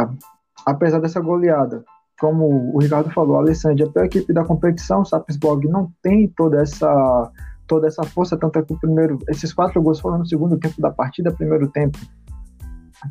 apesar 0.67 1.01
dessa 1.01 1.21
goleada, 1.21 1.85
como 2.21 2.75
o 2.75 2.79
Ricardo 2.79 3.11
falou, 3.11 3.37
a 3.37 3.41
Alessandra 3.41 3.91
é 3.97 4.01
a 4.01 4.05
equipe 4.05 4.33
da 4.33 4.45
competição. 4.45 5.01
O 5.01 5.05
Sapsborg 5.05 5.67
não 5.69 5.91
tem 6.03 6.29
toda 6.37 6.61
essa 6.61 7.33
toda 7.67 7.87
essa 7.87 8.03
força, 8.03 8.37
tanto 8.37 8.59
é 8.59 8.63
que 8.63 8.75
o 8.75 8.79
primeiro, 8.79 9.19
esses 9.29 9.51
quatro 9.51 9.81
gols 9.81 9.99
foram 9.99 10.19
no 10.19 10.27
segundo 10.27 10.59
tempo 10.59 10.79
da 10.79 10.91
partida, 10.91 11.33
primeiro 11.33 11.69
tempo. 11.69 11.99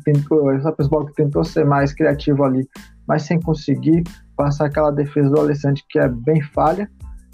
Tentou, 0.04 0.54
o 0.54 0.62
Sapsborg 0.62 1.12
tentou 1.14 1.42
ser 1.42 1.64
mais 1.64 1.92
criativo 1.92 2.44
ali, 2.44 2.68
mas 3.06 3.22
sem 3.22 3.40
conseguir 3.40 4.04
passar 4.36 4.66
aquela 4.66 4.92
defesa 4.92 5.30
do 5.30 5.40
Alessandro 5.40 5.82
que 5.88 5.98
é 5.98 6.08
bem 6.08 6.40
falha 6.40 6.88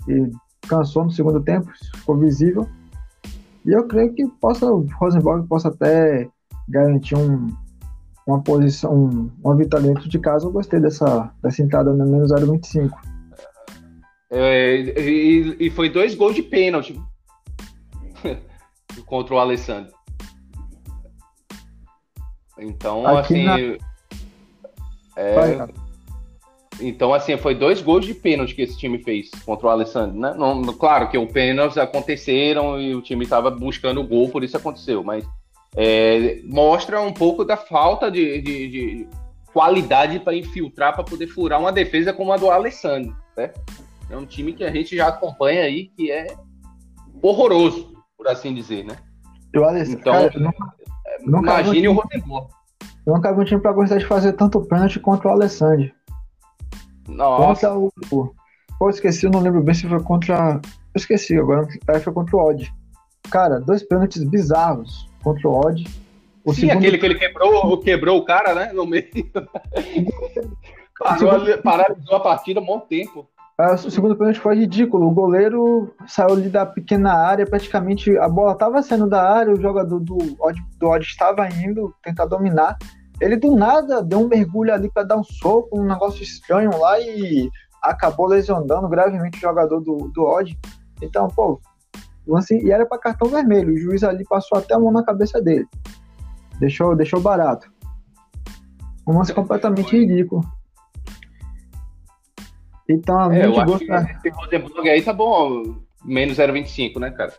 e 0.09 0.31
cansou 0.67 1.05
no 1.05 1.11
segundo 1.11 1.41
tempo, 1.43 1.71
ficou 1.97 2.17
visível. 2.17 2.67
E 3.69 3.73
eu 3.73 3.87
creio 3.87 4.15
que 4.15 4.27
possa, 4.41 4.65
o 4.65 4.87
Rosenborg 4.99 5.47
possa 5.47 5.69
até 5.69 6.27
garantir 6.67 7.15
um, 7.15 7.55
uma 8.27 8.43
posição, 8.43 9.31
uma 9.45 9.55
vitória 9.55 9.89
dentro 9.89 10.09
de 10.09 10.19
casa. 10.19 10.47
Eu 10.47 10.51
gostei 10.51 10.81
dessa, 10.81 11.31
dessa 11.43 11.63
entrada 11.63 11.93
no 11.93 12.11
menos 12.11 12.33
0,25. 12.33 12.91
É, 14.31 14.75
e, 14.75 15.57
e, 15.61 15.71
foi 15.71 15.91
dois 15.91 16.15
gols 16.15 16.35
de 16.35 16.43
pênalti 16.43 16.99
contra 19.05 19.35
o 19.35 19.39
Alessandro. 19.39 19.93
Então, 22.59 23.07
Aqui 23.07 23.35
assim. 23.35 23.45
Na... 23.45 23.59
É, 25.15 25.69
então, 26.81 27.13
assim, 27.13 27.37
foi 27.37 27.55
dois 27.55 27.83
gols 27.83 28.07
de 28.07 28.15
pênalti 28.15 28.55
que 28.55 28.63
esse 28.63 28.79
time 28.79 28.99
fez 28.99 29.31
contra 29.45 29.67
o 29.67 29.71
Alessandro, 29.71 30.19
né? 30.19 30.35
Não, 30.37 30.63
claro 30.75 31.09
que 31.09 31.19
os 31.19 31.31
pênaltis 31.31 31.77
aconteceram 31.79 32.81
e 32.81 32.95
o 32.95 33.03
time 33.03 33.25
estava 33.25 33.51
buscando 33.51 34.01
o 34.01 34.07
gol, 34.07 34.29
por 34.29 34.45
isso 34.45 34.57
aconteceu, 34.57 35.03
mas 35.03 35.25
é, 35.77 36.41
mostra 36.45 37.01
um 37.01 37.13
pouco 37.13 37.45
da 37.45 37.57
falta 37.57 38.11
de, 38.11 38.41
de, 38.41 38.69
de 38.69 39.09
qualidade 39.53 40.21
para 40.21 40.37
infiltrar, 40.37 40.95
para 40.95 41.05
poder 41.05 41.27
furar 41.27 41.59
uma 41.59 41.73
defesa 41.73 42.13
como 42.13 42.33
a 42.33 42.37
do 42.37 42.51
Alessandro, 42.51 43.15
né? 43.37 43.53
É 44.11 44.17
um 44.17 44.25
time 44.25 44.53
que 44.53 44.65
a 44.65 44.71
gente 44.71 44.97
já 44.97 45.09
acompanha 45.09 45.63
aí, 45.63 45.89
que 45.97 46.11
é 46.11 46.29
horroroso, 47.21 47.93
por 48.17 48.29
assim 48.29 48.55
dizer, 48.55 48.85
né? 48.85 48.97
O 49.55 49.65
Alessandro, 49.65 50.01
então, 50.01 50.13
cara, 50.13 50.55
não, 51.27 51.41
imagine 51.41 51.89
o 51.89 51.93
Rosenborg. 51.93 52.49
Eu 53.07 53.15
nunca 53.15 53.33
vi 53.33 53.41
um 53.41 53.45
time 53.45 53.61
para 53.61 53.73
gostar 53.73 53.99
de 53.99 54.07
fazer 54.07 54.35
tanto 54.35 54.61
pênalti 54.61 55.01
contra 55.01 55.29
o 55.29 55.33
Alessandro. 55.33 55.91
Nossa. 57.09 57.71
Contra 57.71 57.79
o. 58.15 58.35
Pô, 58.79 58.91
esqueci, 58.91 59.27
eu 59.27 59.31
não 59.31 59.41
lembro 59.41 59.63
bem 59.63 59.75
se 59.75 59.89
foi 59.89 60.03
contra. 60.03 60.61
Eu 60.95 60.99
esqueci 60.99 61.37
agora, 61.37 61.67
foi 62.03 62.13
contra 62.13 62.37
o 62.37 62.41
Odd. 62.41 62.73
Cara, 63.31 63.61
dois 63.61 63.83
pênaltis 63.83 64.23
bizarros 64.23 65.09
contra 65.23 65.49
o 65.49 65.59
Odd. 65.59 65.85
O 66.45 66.55
Sim, 66.55 66.61
segundo... 66.61 66.79
aquele 66.79 66.99
que 66.99 67.07
ele 67.07 67.15
quebrou, 67.17 67.79
quebrou 67.79 68.19
o 68.19 68.25
cara, 68.25 68.55
né? 68.55 68.73
No 68.73 68.87
meio. 68.87 69.09
Parou, 70.99 71.59
paralisou 71.63 72.17
a 72.17 72.21
partida 72.21 72.61
um 72.61 72.65
bom 72.65 72.81
tempo. 72.81 73.29
É, 73.61 73.73
o 73.73 73.91
segundo 73.91 74.17
pênalti 74.17 74.39
foi 74.39 74.57
ridículo. 74.57 75.07
O 75.07 75.13
goleiro 75.13 75.93
saiu 76.07 76.35
ali 76.35 76.49
da 76.49 76.65
pequena 76.65 77.13
área, 77.13 77.47
praticamente 77.47 78.17
a 78.19 78.29
bola 78.29 78.53
estava 78.53 78.83
saindo 78.83 79.09
da 79.09 79.23
área, 79.23 79.53
o 79.53 79.61
jogador 79.61 79.99
do 79.99 80.17
Odd, 80.41 80.61
do 80.79 80.89
Odd 80.89 81.05
estava 81.05 81.49
indo 81.49 81.93
tentar 82.03 82.27
dominar. 82.27 82.79
Ele 83.21 83.37
do 83.37 83.55
nada 83.57 84.03
deu 84.03 84.21
um 84.21 84.29
mergulho 84.29 84.73
ali 84.73 84.91
para 84.91 85.03
dar 85.03 85.17
um 85.17 85.25
soco, 85.25 85.79
um 85.79 85.85
negócio 85.85 86.23
estranho 86.23 86.71
lá 86.79 87.01
e 87.01 87.51
acabou 87.83 88.27
lesionando 88.27 88.89
gravemente 88.89 89.39
o 89.39 89.41
jogador 89.41 89.81
do, 89.81 90.11
do 90.15 90.23
Odd. 90.25 90.57
Então, 91.03 91.29
pô, 91.29 91.61
lance, 92.27 92.57
e 92.57 92.71
era 92.71 92.87
para 92.87 92.99
cartão 92.99 93.29
vermelho. 93.29 93.73
O 93.73 93.79
juiz 93.79 94.05
ali 94.05 94.25
passou 94.25 94.59
até 94.59 94.75
a 94.75 94.79
mão 94.79 94.93
na 94.93 95.05
cabeça 95.05 95.41
dele. 95.41 95.67
Deixou, 96.61 96.95
deixou 96.95 97.21
barato. 97.21 97.71
Um 99.07 99.17
lance 99.17 99.33
completamente 99.33 99.97
ridículo. 99.97 100.43
Então, 102.89 103.19
a 103.19 103.35
é, 103.35 103.47
eu 103.47 103.61
acho 103.61 103.79
que 103.79 104.29
esse 104.29 104.31
Rosenborg 104.31 104.89
aí 104.89 105.03
tá 105.03 105.13
bom, 105.13 105.77
menos 106.05 106.39
0,25, 106.39 106.99
né, 106.99 107.11
cara? 107.11 107.33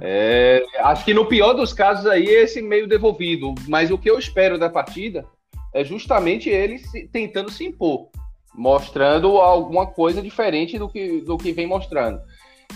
É. 0.00 0.62
É, 0.72 0.80
acho 0.80 1.04
que 1.04 1.12
no 1.12 1.26
pior 1.26 1.52
dos 1.52 1.72
casos 1.72 2.06
aí, 2.06 2.24
esse 2.24 2.62
meio 2.62 2.86
devolvido. 2.86 3.54
Mas 3.68 3.90
o 3.90 3.98
que 3.98 4.10
eu 4.10 4.18
espero 4.18 4.58
da 4.58 4.70
partida 4.70 5.24
é 5.72 5.84
justamente 5.84 6.48
ele 6.48 6.78
se, 6.78 7.08
tentando 7.08 7.50
se 7.50 7.64
impor, 7.64 8.08
mostrando 8.54 9.38
alguma 9.38 9.86
coisa 9.86 10.22
diferente 10.22 10.78
do 10.78 10.88
que, 10.88 11.20
do 11.20 11.36
que 11.36 11.52
vem 11.52 11.66
mostrando. 11.66 12.20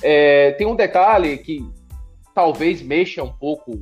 É, 0.03 0.53
tem 0.53 0.66
um 0.66 0.77
detalhe 0.77 1.38
que 1.38 1.64
talvez 2.35 2.83
mexa 2.83 3.23
um 3.23 3.33
pouco 3.33 3.81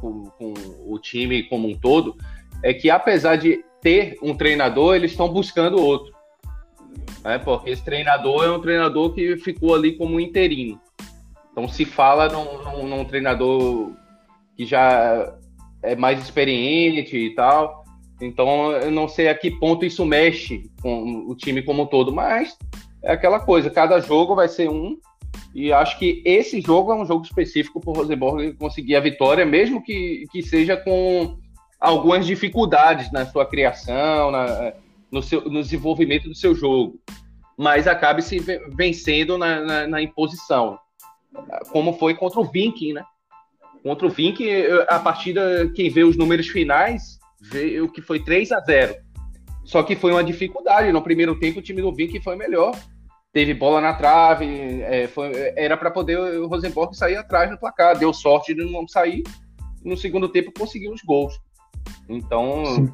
com, 0.00 0.24
com, 0.30 0.54
o 0.86 0.98
time 0.98 1.42
como 1.44 1.68
um 1.68 1.76
todo, 1.76 2.16
é 2.62 2.72
que 2.72 2.90
apesar 2.90 3.36
de 3.36 3.64
ter 3.80 4.16
um 4.22 4.34
treinador, 4.34 4.96
eles 4.96 5.12
estão 5.12 5.28
buscando 5.28 5.80
outro. 5.80 6.12
Né? 7.24 7.38
Porque 7.38 7.70
esse 7.70 7.84
treinador 7.84 8.44
é 8.44 8.50
um 8.50 8.60
treinador 8.60 9.12
que 9.12 9.36
ficou 9.36 9.74
ali 9.74 9.96
como 9.96 10.18
interino. 10.18 10.80
Então 11.58 11.68
se 11.68 11.84
fala 11.84 12.28
num, 12.28 12.62
num, 12.62 12.86
num, 12.86 13.04
treinador 13.04 13.90
que 14.56 14.64
já 14.64 15.34
é 15.82 15.96
mais 15.96 16.22
experiente 16.22 17.16
e 17.16 17.34
tal. 17.34 17.84
Então 18.20 18.70
eu 18.70 18.92
não 18.92 19.08
sei 19.08 19.28
a 19.28 19.34
que 19.34 19.50
ponto 19.50 19.84
isso 19.84 20.06
mexe 20.06 20.70
com 20.80 21.24
o 21.26 21.34
time 21.34 21.60
como 21.60 21.82
um 21.82 21.86
todo, 21.86 22.12
mas 22.14 22.56
é 23.02 23.10
aquela 23.10 23.40
coisa, 23.40 23.70
cada 23.70 23.98
jogo 23.98 24.36
vai 24.36 24.48
ser 24.48 24.70
um. 24.70 24.96
E 25.52 25.72
acho 25.72 25.98
que 25.98 26.22
esse 26.24 26.60
jogo 26.60 26.92
é 26.92 26.94
um 26.94 27.04
jogo 27.04 27.24
específico 27.24 27.80
para 27.80 27.90
o 27.90 27.94
Rosenborg 27.94 28.52
conseguir 28.52 28.94
a 28.94 29.00
vitória, 29.00 29.44
mesmo 29.44 29.82
que, 29.82 30.26
que 30.30 30.42
seja 30.44 30.76
com 30.76 31.38
algumas 31.80 32.24
dificuldades 32.24 33.10
na 33.10 33.26
sua 33.26 33.44
criação, 33.44 34.30
na, 34.30 34.74
no, 35.10 35.22
seu, 35.22 35.44
no 35.44 35.60
desenvolvimento 35.60 36.28
do 36.28 36.36
seu 36.36 36.54
jogo, 36.54 37.00
mas 37.56 37.88
acabe 37.88 38.22
se 38.22 38.38
vencendo 38.76 39.36
na, 39.36 39.60
na, 39.60 39.86
na 39.88 40.02
imposição 40.02 40.78
como 41.70 41.92
foi 41.94 42.14
contra 42.14 42.40
o 42.40 42.44
Viking, 42.44 42.94
né? 42.94 43.04
Contra 43.82 44.06
o 44.06 44.10
Viking, 44.10 44.48
a 44.88 44.98
partida, 44.98 45.70
quem 45.74 45.88
vê 45.88 46.02
os 46.02 46.16
números 46.16 46.48
finais, 46.48 47.18
vê 47.40 47.80
o 47.80 47.90
que 47.90 48.02
foi 48.02 48.22
3 48.22 48.52
a 48.52 48.60
0 48.60 48.96
Só 49.64 49.82
que 49.82 49.96
foi 49.96 50.12
uma 50.12 50.24
dificuldade. 50.24 50.92
No 50.92 51.02
primeiro 51.02 51.38
tempo, 51.38 51.60
o 51.60 51.62
time 51.62 51.80
do 51.80 51.94
Viking 51.94 52.20
foi 52.20 52.36
melhor. 52.36 52.76
Teve 53.32 53.54
bola 53.54 53.80
na 53.80 53.94
trave, 53.94 54.82
é, 54.82 55.06
foi, 55.06 55.30
era 55.54 55.76
para 55.76 55.90
poder 55.90 56.18
o 56.18 56.48
Rosenborg 56.48 56.96
sair 56.96 57.16
atrás 57.16 57.50
no 57.50 57.58
placar. 57.58 57.96
Deu 57.96 58.12
sorte 58.12 58.54
de 58.54 58.64
não 58.64 58.88
sair. 58.88 59.22
No 59.84 59.96
segundo 59.96 60.28
tempo, 60.28 60.52
conseguiu 60.52 60.92
os 60.92 61.02
gols. 61.02 61.38
Então, 62.08 62.64
Sim. 62.66 62.92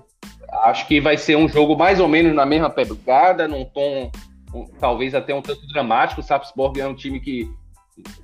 acho 0.64 0.87
que 0.87 1.00
vai 1.00 1.16
ser 1.16 1.37
um 1.37 1.48
jogo 1.48 1.76
mais 1.76 1.98
ou 2.00 2.09
menos 2.09 2.35
na 2.35 2.44
mesma 2.44 2.68
pegada, 2.68 3.48
num 3.48 3.64
tom 3.64 4.11
um, 4.54 4.66
talvez 4.78 5.14
até 5.14 5.35
um 5.35 5.42
tanto 5.42 5.66
dramático. 5.68 6.20
O 6.20 6.24
Sapsborg 6.24 6.80
é 6.80 6.87
um 6.87 6.94
time 6.94 7.20
que 7.20 7.50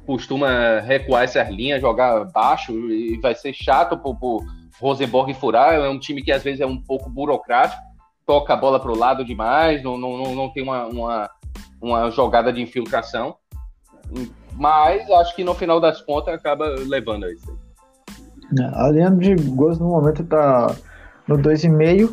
costuma 0.07 0.81
recuar 0.81 1.25
essas 1.25 1.49
linhas, 1.49 1.81
jogar 1.81 2.25
baixo, 2.27 2.73
e 2.91 3.19
vai 3.21 3.35
ser 3.35 3.53
chato 3.53 3.97
pro, 3.97 4.15
pro 4.15 4.45
Rosenborg 4.81 5.33
furar. 5.35 5.75
É 5.75 5.89
um 5.89 5.99
time 5.99 6.23
que 6.23 6.33
às 6.33 6.43
vezes 6.43 6.61
é 6.61 6.67
um 6.67 6.81
pouco 6.81 7.09
burocrático, 7.09 7.81
toca 8.27 8.55
a 8.55 8.57
bola 8.57 8.81
pro 8.81 8.97
lado 8.97 9.25
demais, 9.25 9.83
não, 9.83 9.97
não, 9.97 10.35
não 10.35 10.49
tem 10.51 10.63
uma, 10.63 10.87
uma, 10.87 11.31
uma 11.81 12.11
jogada 12.11 12.53
de 12.53 12.61
infiltração. 12.61 13.37
Mas 14.53 15.09
acho 15.11 15.35
que 15.37 15.45
no 15.45 15.55
final 15.55 15.81
das 15.81 16.01
contas 16.01 16.35
acaba 16.35 16.67
levando 16.87 17.25
a 17.25 17.33
isso. 17.33 17.59
É, 18.59 18.65
a 18.75 18.91
linha 18.91 19.11
de 19.11 19.35
gols 19.51 19.79
no 19.79 19.89
momento 19.89 20.25
tá 20.25 20.75
no 21.27 21.39
2,5. 21.39 22.13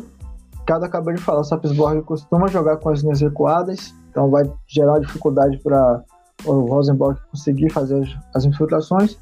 Cada 0.64 0.86
acabou 0.86 1.12
de 1.12 1.20
falar, 1.20 1.40
o 1.40 1.44
Sapsborg 1.44 2.02
costuma 2.02 2.46
jogar 2.48 2.76
com 2.76 2.90
as 2.90 3.00
linhas 3.02 3.20
recuadas, 3.20 3.94
então 4.10 4.30
vai 4.30 4.44
gerar 4.66 4.98
dificuldade 4.98 5.58
para 5.58 6.04
o 6.44 6.60
Rosenborg 6.66 7.18
conseguir 7.30 7.70
fazer 7.70 8.02
as, 8.02 8.08
as 8.34 8.44
infiltrações. 8.44 9.18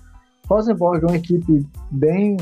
Rosenborg 0.48 1.04
é 1.04 1.06
uma 1.06 1.16
equipe 1.16 1.66
bem, 1.90 2.36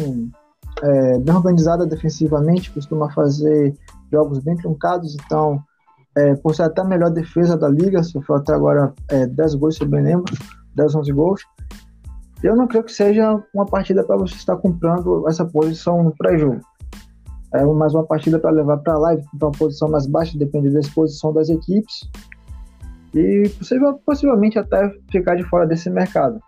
é, 0.82 1.18
bem 1.18 1.34
organizada 1.34 1.86
defensivamente, 1.86 2.70
costuma 2.70 3.10
fazer 3.12 3.76
jogos 4.12 4.38
bem 4.40 4.56
truncados, 4.56 5.14
então, 5.14 5.62
é, 6.16 6.34
por 6.36 6.54
ser 6.54 6.64
até 6.64 6.82
a 6.82 6.84
melhor 6.84 7.10
defesa 7.10 7.56
da 7.56 7.68
liga, 7.68 8.02
sofreu 8.02 8.36
até 8.36 8.52
agora 8.52 8.92
é, 9.08 9.26
10 9.26 9.54
gols, 9.54 9.76
se 9.76 9.82
eu 9.82 9.88
bem 9.88 10.02
lembro, 10.02 10.32
10, 10.74 10.94
11 10.94 11.12
gols. 11.12 11.42
Eu 12.42 12.54
não 12.54 12.66
creio 12.66 12.84
que 12.84 12.92
seja 12.92 13.42
uma 13.54 13.64
partida 13.64 14.04
para 14.04 14.16
você 14.16 14.34
estar 14.34 14.56
comprando 14.56 15.26
essa 15.26 15.46
posição 15.46 16.02
no 16.02 16.14
pré-jogo. 16.14 16.60
É 17.54 17.64
mais 17.64 17.94
uma 17.94 18.04
partida 18.04 18.38
para 18.38 18.50
levar 18.50 18.78
para 18.78 18.94
a 18.94 18.98
live, 18.98 19.24
então 19.34 19.48
a 19.48 19.52
posição 19.52 19.88
mais 19.88 20.06
baixa 20.06 20.36
depende 20.36 20.70
da 20.70 20.80
exposição 20.80 21.32
das 21.32 21.48
equipes 21.48 22.10
e 23.14 23.48
possível, 23.50 23.94
possivelmente 24.04 24.58
até 24.58 24.90
ficar 25.10 25.36
de 25.36 25.44
fora 25.44 25.66
desse 25.66 25.88
mercado. 25.88 26.40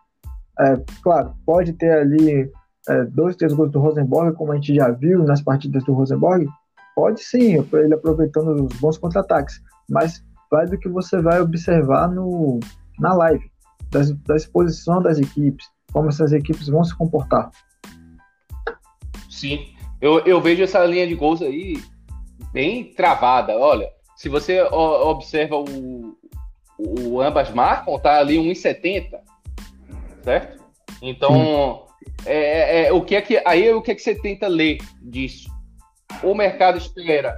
É, 0.59 0.77
claro, 1.03 1.35
pode 1.45 1.73
ter 1.75 1.93
ali 1.93 2.51
é, 2.89 3.05
dois, 3.05 3.37
três 3.37 3.53
gols 3.53 3.71
do 3.71 3.81
Rosenborg, 3.81 4.37
como 4.37 4.53
a 4.53 4.57
gente 4.57 4.75
já 4.75 4.91
viu 4.91 5.23
nas 5.23 5.43
partidas 5.43 5.85
do 5.85 5.95
Rosenborg, 5.95 6.47
pode 6.95 7.23
sim, 7.23 7.65
ele 7.73 7.95
aproveitando 7.95 8.65
os 8.65 8.81
bons 8.81 8.99
contra-ataques, 8.99 9.61
mas 9.89 10.25
vai 10.51 10.67
do 10.67 10.79
que 10.79 10.89
você 10.89 11.21
vai 11.21 11.41
observar 11.41 12.09
no, 12.09 12.59
na 12.99 13.15
live, 13.15 13.45
das, 13.91 14.13
da 14.23 14.35
exposição 14.37 15.03
das 15.03 15.19
equipes, 15.19 15.67
como 15.93 16.09
essas 16.09 16.33
equipes 16.33 16.69
vão 16.69 16.83
se 16.83 16.97
comportar. 16.97 17.51
Sim, 19.31 19.67
eu, 20.01 20.21
eu 20.21 20.41
vejo 20.41 20.63
essa 20.63 20.85
linha 20.85 21.07
de 21.07 21.15
gols 21.15 21.43
aí 21.43 21.75
bem 22.53 22.93
travada. 22.95 23.57
Olha, 23.57 23.89
se 24.17 24.29
você 24.29 24.63
observa 24.63 25.57
o, 25.57 26.17
o 26.79 27.21
ambas 27.21 27.51
marcam, 27.51 27.99
tá 27.99 28.19
ali 28.19 28.37
1,70, 28.37 29.19
certo? 30.23 30.65
Então, 31.03 31.87
é, 32.25 32.37
é, 32.37 32.87
é, 32.87 32.93
o 32.93 33.03
que 33.03 33.17
é 33.17 33.23
que 33.23 33.43
aí 33.45 33.73
o 33.73 33.83
que 33.83 33.91
é 33.91 33.95
que 33.95 34.03
você 34.03 34.15
tenta 34.15 34.47
ler 34.47 34.79
disso? 35.03 35.49
O 36.23 36.35
mercado 36.35 36.79
espera 36.79 37.37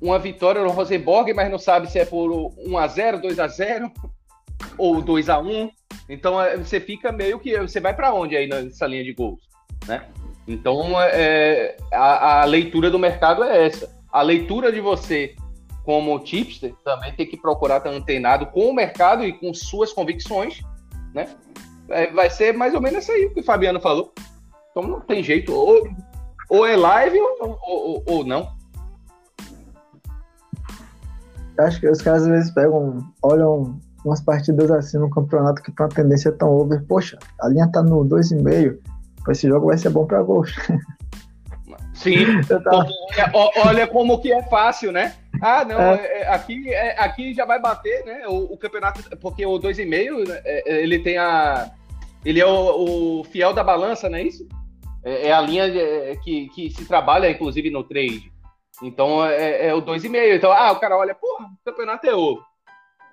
uma 0.00 0.18
vitória 0.18 0.62
no 0.62 0.70
Rosenborg, 0.70 1.32
mas 1.32 1.50
não 1.50 1.58
sabe 1.58 1.90
se 1.90 1.98
é 1.98 2.04
por 2.04 2.52
1 2.58 2.78
a 2.78 2.86
0, 2.86 3.20
2 3.20 3.38
a 3.38 3.48
0 3.48 3.90
ou 4.78 5.00
2 5.00 5.28
a 5.28 5.38
1. 5.38 5.70
Então 6.08 6.40
é, 6.40 6.56
você 6.56 6.80
fica 6.80 7.10
meio 7.10 7.38
que 7.38 7.58
você 7.58 7.80
vai 7.80 7.94
para 7.94 8.12
onde 8.12 8.36
aí 8.36 8.46
nessa 8.46 8.86
linha 8.86 9.04
de 9.04 9.12
gols, 9.12 9.40
né? 9.86 10.06
Então 10.46 11.00
é, 11.00 11.76
a, 11.92 12.42
a 12.42 12.44
leitura 12.44 12.90
do 12.90 12.98
mercado 12.98 13.42
é 13.42 13.66
essa. 13.66 13.90
A 14.12 14.22
leitura 14.22 14.70
de 14.70 14.80
você 14.80 15.34
como 15.84 16.18
tipster 16.18 16.74
também 16.82 17.12
tem 17.14 17.26
que 17.26 17.36
procurar 17.36 17.76
estar 17.76 17.90
antenado 17.90 18.46
com 18.46 18.70
o 18.70 18.74
mercado 18.74 19.22
e 19.22 19.32
com 19.32 19.52
suas 19.52 19.92
convicções, 19.92 20.62
né? 21.14 21.28
É, 21.88 22.10
vai 22.10 22.30
ser 22.30 22.54
mais 22.54 22.74
ou 22.74 22.80
menos 22.80 23.02
isso 23.02 23.12
aí 23.12 23.28
que 23.28 23.40
o 23.40 23.44
Fabiano 23.44 23.80
falou. 23.80 24.12
Então 24.70 24.82
não 24.82 25.00
tem 25.00 25.22
jeito, 25.22 25.52
ou, 25.52 25.86
ou 26.48 26.66
é 26.66 26.74
live 26.74 27.20
ou, 27.20 27.58
ou, 27.62 28.04
ou 28.06 28.24
não. 28.24 28.50
Acho 31.58 31.78
que 31.78 31.88
os 31.88 32.02
caras 32.02 32.22
às 32.22 32.28
vezes 32.28 32.50
pegam, 32.50 32.98
olham 33.22 33.78
umas 34.04 34.20
partidas 34.20 34.70
assim 34.70 34.98
no 34.98 35.10
campeonato 35.10 35.62
que 35.62 35.70
tem 35.70 35.86
uma 35.86 35.92
tendência 35.92 36.32
tão 36.32 36.50
over. 36.50 36.82
Poxa, 36.86 37.18
a 37.40 37.48
linha 37.48 37.70
tá 37.70 37.82
no 37.82 38.04
2,5. 38.04 38.78
Esse 39.28 39.48
jogo 39.48 39.66
vai 39.66 39.78
ser 39.78 39.90
bom 39.90 40.06
para 40.06 40.22
gols. 40.22 40.54
Sim, 41.94 42.42
tava... 42.48 42.86
olha, 42.86 43.52
olha, 43.64 43.86
como 43.86 44.20
que 44.20 44.32
é 44.32 44.42
fácil, 44.42 44.90
né? 44.90 45.14
Ah, 45.44 45.62
não, 45.62 45.78
é. 45.78 45.94
É, 45.96 46.20
é 46.22 46.28
aqui, 46.28 46.72
é, 46.72 46.98
aqui 46.98 47.34
já 47.34 47.44
vai 47.44 47.60
bater, 47.60 48.02
né? 48.06 48.26
O, 48.26 48.54
o 48.54 48.56
campeonato, 48.56 49.02
porque 49.18 49.44
o 49.44 49.60
2,5, 49.60 50.26
né, 50.26 50.40
é, 50.42 50.82
ele 50.82 50.98
tem 51.00 51.18
a. 51.18 51.70
Ele 52.24 52.40
é 52.40 52.46
o, 52.46 53.20
o, 53.20 53.24
fiel 53.24 53.52
da 53.52 53.62
balança, 53.62 54.08
não 54.08 54.16
é 54.16 54.22
isso? 54.22 54.48
É, 55.04 55.30
a 55.30 55.42
linha 55.42 55.70
que, 56.22 56.48
que 56.48 56.70
se 56.70 56.86
trabalha, 56.86 57.28
inclusive, 57.28 57.68
no 57.68 57.84
trade. 57.84 58.32
Então 58.82 59.22
é, 59.26 59.74
o 59.74 59.82
2,5. 59.82 60.34
Então, 60.34 60.50
ah, 60.50 60.72
o 60.72 60.80
cara 60.80 60.96
olha, 60.96 61.14
porra, 61.14 61.44
o 61.44 61.70
campeonato 61.70 62.06
é 62.06 62.14
ovo. 62.14 62.42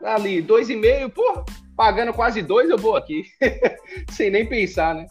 Ali, 0.01 0.41
2,5, 0.41 1.11
porra, 1.11 1.43
pagando 1.75 2.13
quase 2.13 2.41
dois, 2.41 2.69
eu 2.69 2.77
vou 2.77 2.95
aqui. 2.95 3.25
Sem 4.09 4.31
nem 4.31 4.47
pensar, 4.47 4.95
né? 4.95 5.05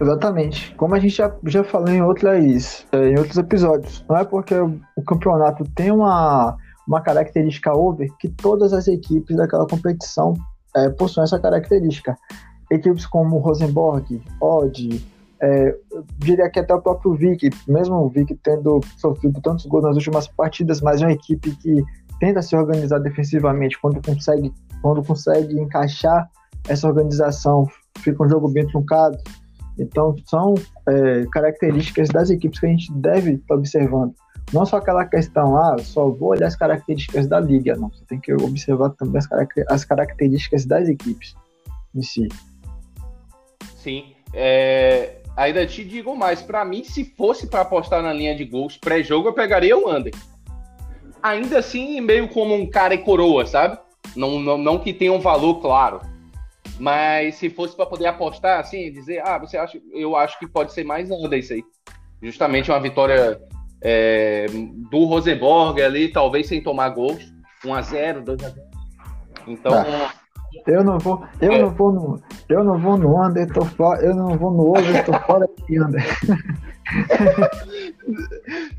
Exatamente. 0.00 0.74
Como 0.76 0.94
a 0.94 0.98
gente 0.98 1.16
já, 1.16 1.34
já 1.44 1.64
falou 1.64 1.88
em, 1.88 2.02
outras, 2.02 2.86
é, 2.92 3.10
em 3.10 3.18
outros 3.18 3.36
episódios, 3.36 4.04
não 4.08 4.16
é 4.16 4.24
porque 4.24 4.54
o, 4.54 5.02
campeonato 5.06 5.64
tem 5.74 5.90
uma, 5.90 6.56
uma 6.86 7.00
característica 7.00 7.72
over 7.72 8.08
que 8.18 8.28
todas 8.28 8.72
as 8.72 8.86
equipes 8.86 9.36
daquela 9.36 9.66
competição 9.66 10.34
é, 10.76 10.88
possuem 10.90 11.24
essa 11.24 11.38
característica. 11.38 12.16
Equipes 12.70 13.06
como 13.06 13.38
Rosenborg, 13.38 14.22
Odd, 14.40 15.04
é, 15.40 15.76
diria 16.18 16.50
que 16.50 16.58
até 16.60 16.74
o 16.74 16.82
próprio 16.82 17.14
Vic, 17.14 17.50
mesmo 17.66 17.96
o 17.96 18.08
Vic 18.08 18.34
tendo 18.42 18.80
sofrido 18.96 19.40
tantos 19.40 19.66
gols 19.66 19.84
nas 19.84 19.96
últimas 19.96 20.28
partidas, 20.28 20.80
mas 20.80 21.00
é 21.00 21.06
uma 21.06 21.12
equipe 21.12 21.54
que 21.56 21.82
tenta 22.20 22.42
se 22.42 22.56
organizar 22.56 22.98
defensivamente 22.98 23.80
quando 23.80 24.04
consegue, 24.04 24.52
quando 24.82 25.02
consegue 25.02 25.58
encaixar 25.58 26.28
essa 26.68 26.86
organização, 26.88 27.66
fica 27.98 28.22
um 28.22 28.28
jogo 28.28 28.48
bem 28.48 28.66
truncado. 28.66 29.16
Então, 29.78 30.16
são 30.26 30.54
é, 30.88 31.26
características 31.32 32.08
das 32.08 32.30
equipes 32.30 32.58
que 32.58 32.66
a 32.66 32.70
gente 32.70 32.92
deve 32.92 33.32
estar 33.34 33.54
observando. 33.54 34.14
Não 34.52 34.64
só 34.64 34.78
aquela 34.78 35.04
questão, 35.04 35.56
ah, 35.56 35.76
só 35.78 36.08
vou 36.08 36.30
olhar 36.30 36.46
as 36.46 36.56
características 36.56 37.26
da 37.26 37.38
liga. 37.38 37.76
Não, 37.76 37.90
você 37.90 38.04
tem 38.06 38.18
que 38.18 38.32
observar 38.32 38.90
também 38.90 39.18
as, 39.18 39.28
as 39.68 39.84
características 39.84 40.64
das 40.64 40.88
equipes 40.88 41.34
em 41.94 42.02
si. 42.02 42.28
Sim. 43.76 44.14
É, 44.32 45.18
ainda 45.36 45.66
te 45.66 45.84
digo 45.84 46.16
mais, 46.16 46.42
para 46.42 46.64
mim, 46.64 46.82
se 46.82 47.04
fosse 47.16 47.46
para 47.46 47.60
apostar 47.60 48.02
na 48.02 48.12
linha 48.12 48.34
de 48.34 48.44
gols 48.44 48.76
pré-jogo, 48.76 49.28
eu 49.28 49.34
pegaria 49.34 49.76
o 49.76 49.90
Under. 49.90 50.14
Ainda 51.22 51.58
assim, 51.58 52.00
meio 52.00 52.28
como 52.28 52.54
um 52.54 52.68
cara 52.68 52.94
e 52.94 52.98
coroa, 52.98 53.46
sabe? 53.46 53.78
Não, 54.16 54.40
não, 54.40 54.56
não 54.56 54.78
que 54.78 54.92
tenha 54.92 55.12
um 55.12 55.20
valor 55.20 55.60
claro. 55.60 56.00
Mas 56.78 57.34
se 57.34 57.50
fosse 57.50 57.74
para 57.74 57.86
poder 57.86 58.06
apostar, 58.06 58.60
assim, 58.60 58.92
dizer, 58.92 59.20
ah, 59.26 59.38
você 59.38 59.56
acha, 59.56 59.80
eu 59.92 60.16
acho 60.16 60.38
que 60.38 60.46
pode 60.46 60.72
ser 60.72 60.84
mais 60.84 61.10
anda 61.10 61.36
isso 61.36 61.52
aí. 61.52 61.64
Justamente 62.22 62.70
uma 62.70 62.80
vitória 62.80 63.40
é, 63.82 64.46
do 64.90 65.04
Rosenborg 65.04 65.82
ali, 65.82 66.08
talvez 66.08 66.46
sem 66.46 66.62
tomar 66.62 66.90
gols. 66.90 67.24
1x0, 67.64 68.24
2x0. 68.24 68.54
Então. 69.46 69.72
Ah, 69.72 70.12
eu 70.66 70.84
não 70.84 70.98
vou, 70.98 71.24
eu 71.40 71.52
é. 71.52 71.58
não 71.58 71.70
vou 71.70 71.92
no, 71.92 72.22
eu 72.48 72.64
não 72.64 72.78
vou 72.78 72.96
no 72.96 73.22
under, 73.22 73.46
tô 73.52 73.64
fora, 73.64 74.02
eu 74.02 74.14
não 74.14 74.36
vou 74.36 74.50
no 74.50 74.70
over, 74.70 75.04
tô 75.04 75.12
fora 75.20 75.46
de 75.66 75.82
under. 75.82 76.04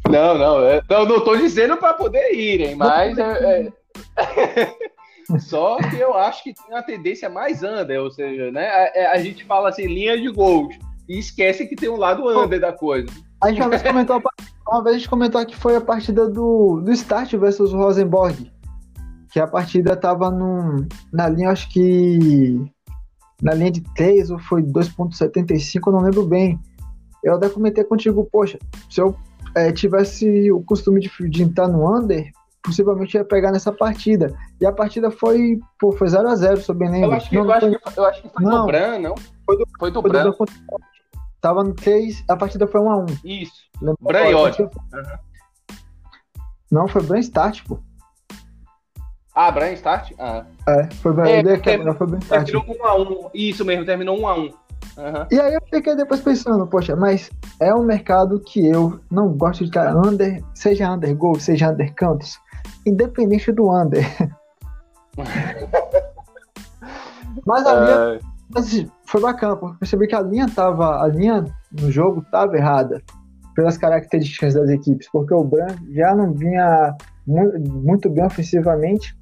não, 0.10 0.38
não, 0.38 0.60
eu 0.60 0.84
não, 0.90 1.06
não 1.06 1.24
tô 1.24 1.38
dizendo 1.38 1.78
para 1.78 1.94
poder 1.94 2.34
irem, 2.34 2.76
mas 2.76 3.18
é, 3.18 3.68
é... 3.68 3.72
Só 5.38 5.78
que 5.78 5.98
eu 5.98 6.16
acho 6.16 6.44
que 6.44 6.54
tem 6.54 6.74
uma 6.74 6.82
tendência 6.82 7.30
mais 7.30 7.62
under, 7.62 8.02
ou 8.02 8.10
seja, 8.10 8.52
né? 8.52 8.68
A, 8.68 8.92
é, 8.96 9.06
a, 9.08 9.18
gente 9.20 9.46
fala 9.46 9.70
assim, 9.70 9.86
linha 9.86 10.20
de 10.20 10.30
gols, 10.32 10.76
e 11.08 11.20
esquece 11.20 11.68
que 11.68 11.76
tem 11.76 11.90
um 11.90 11.98
lado 11.98 12.28
under 12.28 12.60
da 12.60 12.74
coisa. 12.74 13.08
A 13.42 13.50
gente 13.50 13.62
uma 13.62 13.70
vez 13.70 13.82
comentou, 13.82 14.22
uma 14.68 14.84
vez 14.84 14.96
a 14.96 15.00
gente 15.00 15.10
comentou 15.10 15.46
que 15.46 15.56
foi 15.56 15.76
a 15.76 15.82
partida 15.82 16.28
do, 16.28 16.82
do 16.82 16.92
Start 16.92 17.34
versus 17.36 17.74
Rosenborg. 17.74 18.52
Que 19.32 19.40
a 19.40 19.46
partida 19.46 19.96
tava 19.96 20.32
num, 20.32 20.88
na 21.14 21.30
linha, 21.30 21.52
acho 21.52 21.70
que. 21.70 22.60
Na 23.42 23.54
linha 23.54 23.72
de 23.72 23.82
3 23.96 24.32
ou 24.32 24.40
foi 24.40 24.62
2,75, 24.62 25.80
eu 25.88 25.94
não 25.94 26.02
lembro 26.02 26.26
bem. 26.26 26.60
Eu 27.24 27.36
até 27.36 27.48
comentei 27.48 27.84
contigo, 27.84 28.28
poxa, 28.30 28.60
se 28.90 29.00
eu 29.00 29.16
é, 29.56 29.72
tivesse 29.72 30.52
o 30.52 30.62
costume 30.62 31.00
de, 31.00 31.10
de 31.30 31.44
entrar 31.44 31.68
no 31.68 31.98
under, 31.98 32.30
possivelmente 32.64 33.18
ia 33.18 33.26
pegar 33.26 33.52
nessa 33.52 33.72
partida. 33.72 34.34
E 34.60 34.66
a 34.66 34.72
partida 34.72 35.10
foi, 35.10 35.60
pô, 35.80 35.92
foi 35.92 36.08
0x0, 36.08 36.58
se 36.58 36.70
eu 36.70 36.76
bem 36.76 36.90
lembro. 36.90 37.10
Eu 37.10 37.14
acho 37.14 37.30
que, 37.30 37.36
não, 37.36 37.46
eu, 37.46 37.52
acho 37.52 37.70
que, 37.70 38.00
eu 38.00 38.06
acho 38.06 38.22
que 38.22 38.30
foi 38.30 38.44
não, 38.44 38.62
do 38.62 38.68
Bran, 38.68 39.00
não? 39.00 39.16
Foi 39.46 39.58
do, 39.58 39.68
foi 39.80 39.92
do 39.92 40.02
foi 40.02 40.12
Bran. 40.12 40.24
Do, 40.26 40.46
tava 41.42 41.64
no 41.64 41.74
3, 41.74 42.24
a 42.28 42.36
partida 42.36 42.68
foi 42.68 42.82
1x1. 42.82 43.20
Isso. 43.24 43.70
Lembra? 43.82 43.98
Bran 44.02 44.30
e 44.30 44.36
Odd. 44.36 44.62
Uhum. 44.62 44.70
Não, 46.72 46.88
foi 46.88 47.02
Bran 47.02 47.20
Start, 47.20 47.64
pô. 47.66 47.80
Ah, 49.34 49.52
Bran 49.52 49.72
Start? 49.74 50.12
Ah. 50.20 50.46
É, 50.68 50.90
foi 50.96 51.14
Bran, 51.14 51.28
é, 51.28 51.58
ter, 51.58 51.96
foi 51.96 52.08
Bran 52.08 52.20
Start. 52.20 52.46
Terminou 52.46 52.76
1x1. 52.76 53.32
Isso 53.34 53.66
mesmo, 53.66 53.86
terminou 53.86 54.18
1x1. 54.18 54.54
Uhum. 54.98 55.28
E 55.32 55.40
aí 55.40 55.54
eu 55.54 55.62
fiquei 55.72 55.96
depois 55.96 56.20
pensando, 56.20 56.68
poxa, 56.68 56.94
mas 56.96 57.30
é 57.60 57.74
um 57.74 57.84
mercado 57.84 58.40
que 58.42 58.68
eu 58.68 59.00
não 59.10 59.30
gosto 59.30 59.64
de 59.64 59.70
estar 59.70 59.96
under, 59.96 60.44
seja 60.54 60.92
under 60.92 61.16
gol, 61.16 61.40
seja 61.40 61.70
under 61.70 61.94
cantos 61.94 62.38
independente 62.86 63.52
do 63.52 63.70
under. 63.70 64.06
mas 67.46 67.66
a 67.66 67.80
linha 67.80 68.20
mas 68.50 68.86
foi 69.06 69.22
bacana, 69.22 69.56
porque 69.56 69.78
percebi 69.78 70.08
que 70.08 70.16
a 70.16 70.22
linha 70.22 70.50
tava, 70.50 71.04
a 71.04 71.08
linha 71.08 71.46
no 71.72 71.92
jogo 71.92 72.22
estava 72.22 72.58
errada 72.58 73.02
pelas 73.56 73.78
características 73.78 74.56
das 74.56 74.70
equipes, 74.70 75.08
porque 75.12 75.34
o 75.34 75.44
Bran 75.44 75.76
já 75.92 76.16
não 76.16 76.34
vinha 76.34 76.96
muito 77.28 78.10
bem 78.10 78.26
ofensivamente 78.26 79.16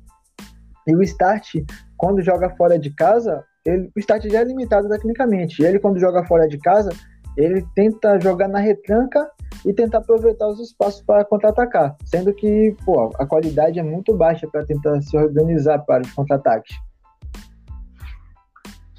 e 0.88 0.96
o 0.96 1.04
Start, 1.04 1.56
quando 1.98 2.22
joga 2.22 2.50
fora 2.56 2.80
de 2.80 2.90
casa, 2.92 3.44
ele, 3.66 3.92
o 3.94 4.00
Start 4.00 4.24
já 4.30 4.40
é 4.40 4.44
limitado 4.46 4.88
tecnicamente. 4.88 5.62
E 5.62 5.66
ele, 5.66 5.80
quando 5.80 6.00
joga 6.00 6.26
fora 6.26 6.48
de 6.48 6.58
casa, 6.58 6.90
ele 7.36 7.68
tenta 7.76 8.18
jogar 8.22 8.48
na 8.48 8.60
retranca 8.60 9.30
e 9.68 9.74
tentar 9.74 9.98
aproveitar 9.98 10.48
os 10.48 10.62
espaços 10.62 11.02
para 11.02 11.26
contra-atacar, 11.26 11.98
sendo 12.06 12.34
que 12.34 12.74
pô, 12.86 13.12
a 13.20 13.26
qualidade 13.26 13.78
é 13.78 13.84
muito 13.84 14.16
baixa 14.16 14.48
para 14.48 14.66
tentar 14.66 15.02
se 15.02 15.16
organizar 15.18 15.80
para 15.80 16.04
os 16.04 16.14
contra-ataques. 16.14 16.74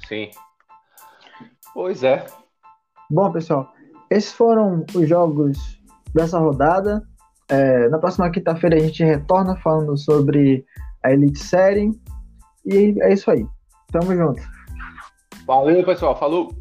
Sim. 0.07 0.29
Pois 1.73 2.03
é. 2.03 2.23
Bom, 3.09 3.31
pessoal, 3.31 3.73
esses 4.11 4.31
foram 4.31 4.85
os 4.93 5.09
jogos 5.09 5.81
dessa 6.13 6.37
rodada. 6.37 7.03
É, 7.47 7.89
na 7.89 7.97
próxima 7.97 8.29
quinta-feira 8.29 8.75
a 8.75 8.79
gente 8.79 9.03
retorna 9.03 9.55
falando 9.57 9.97
sobre 9.97 10.63
a 11.03 11.11
Elite 11.11 11.39
Série. 11.39 11.91
E 12.63 12.95
é 13.01 13.11
isso 13.11 13.31
aí. 13.31 13.43
Tamo 13.91 14.15
junto. 14.15 14.41
Valeu, 15.47 15.83
pessoal. 15.83 16.15
Falou. 16.15 16.53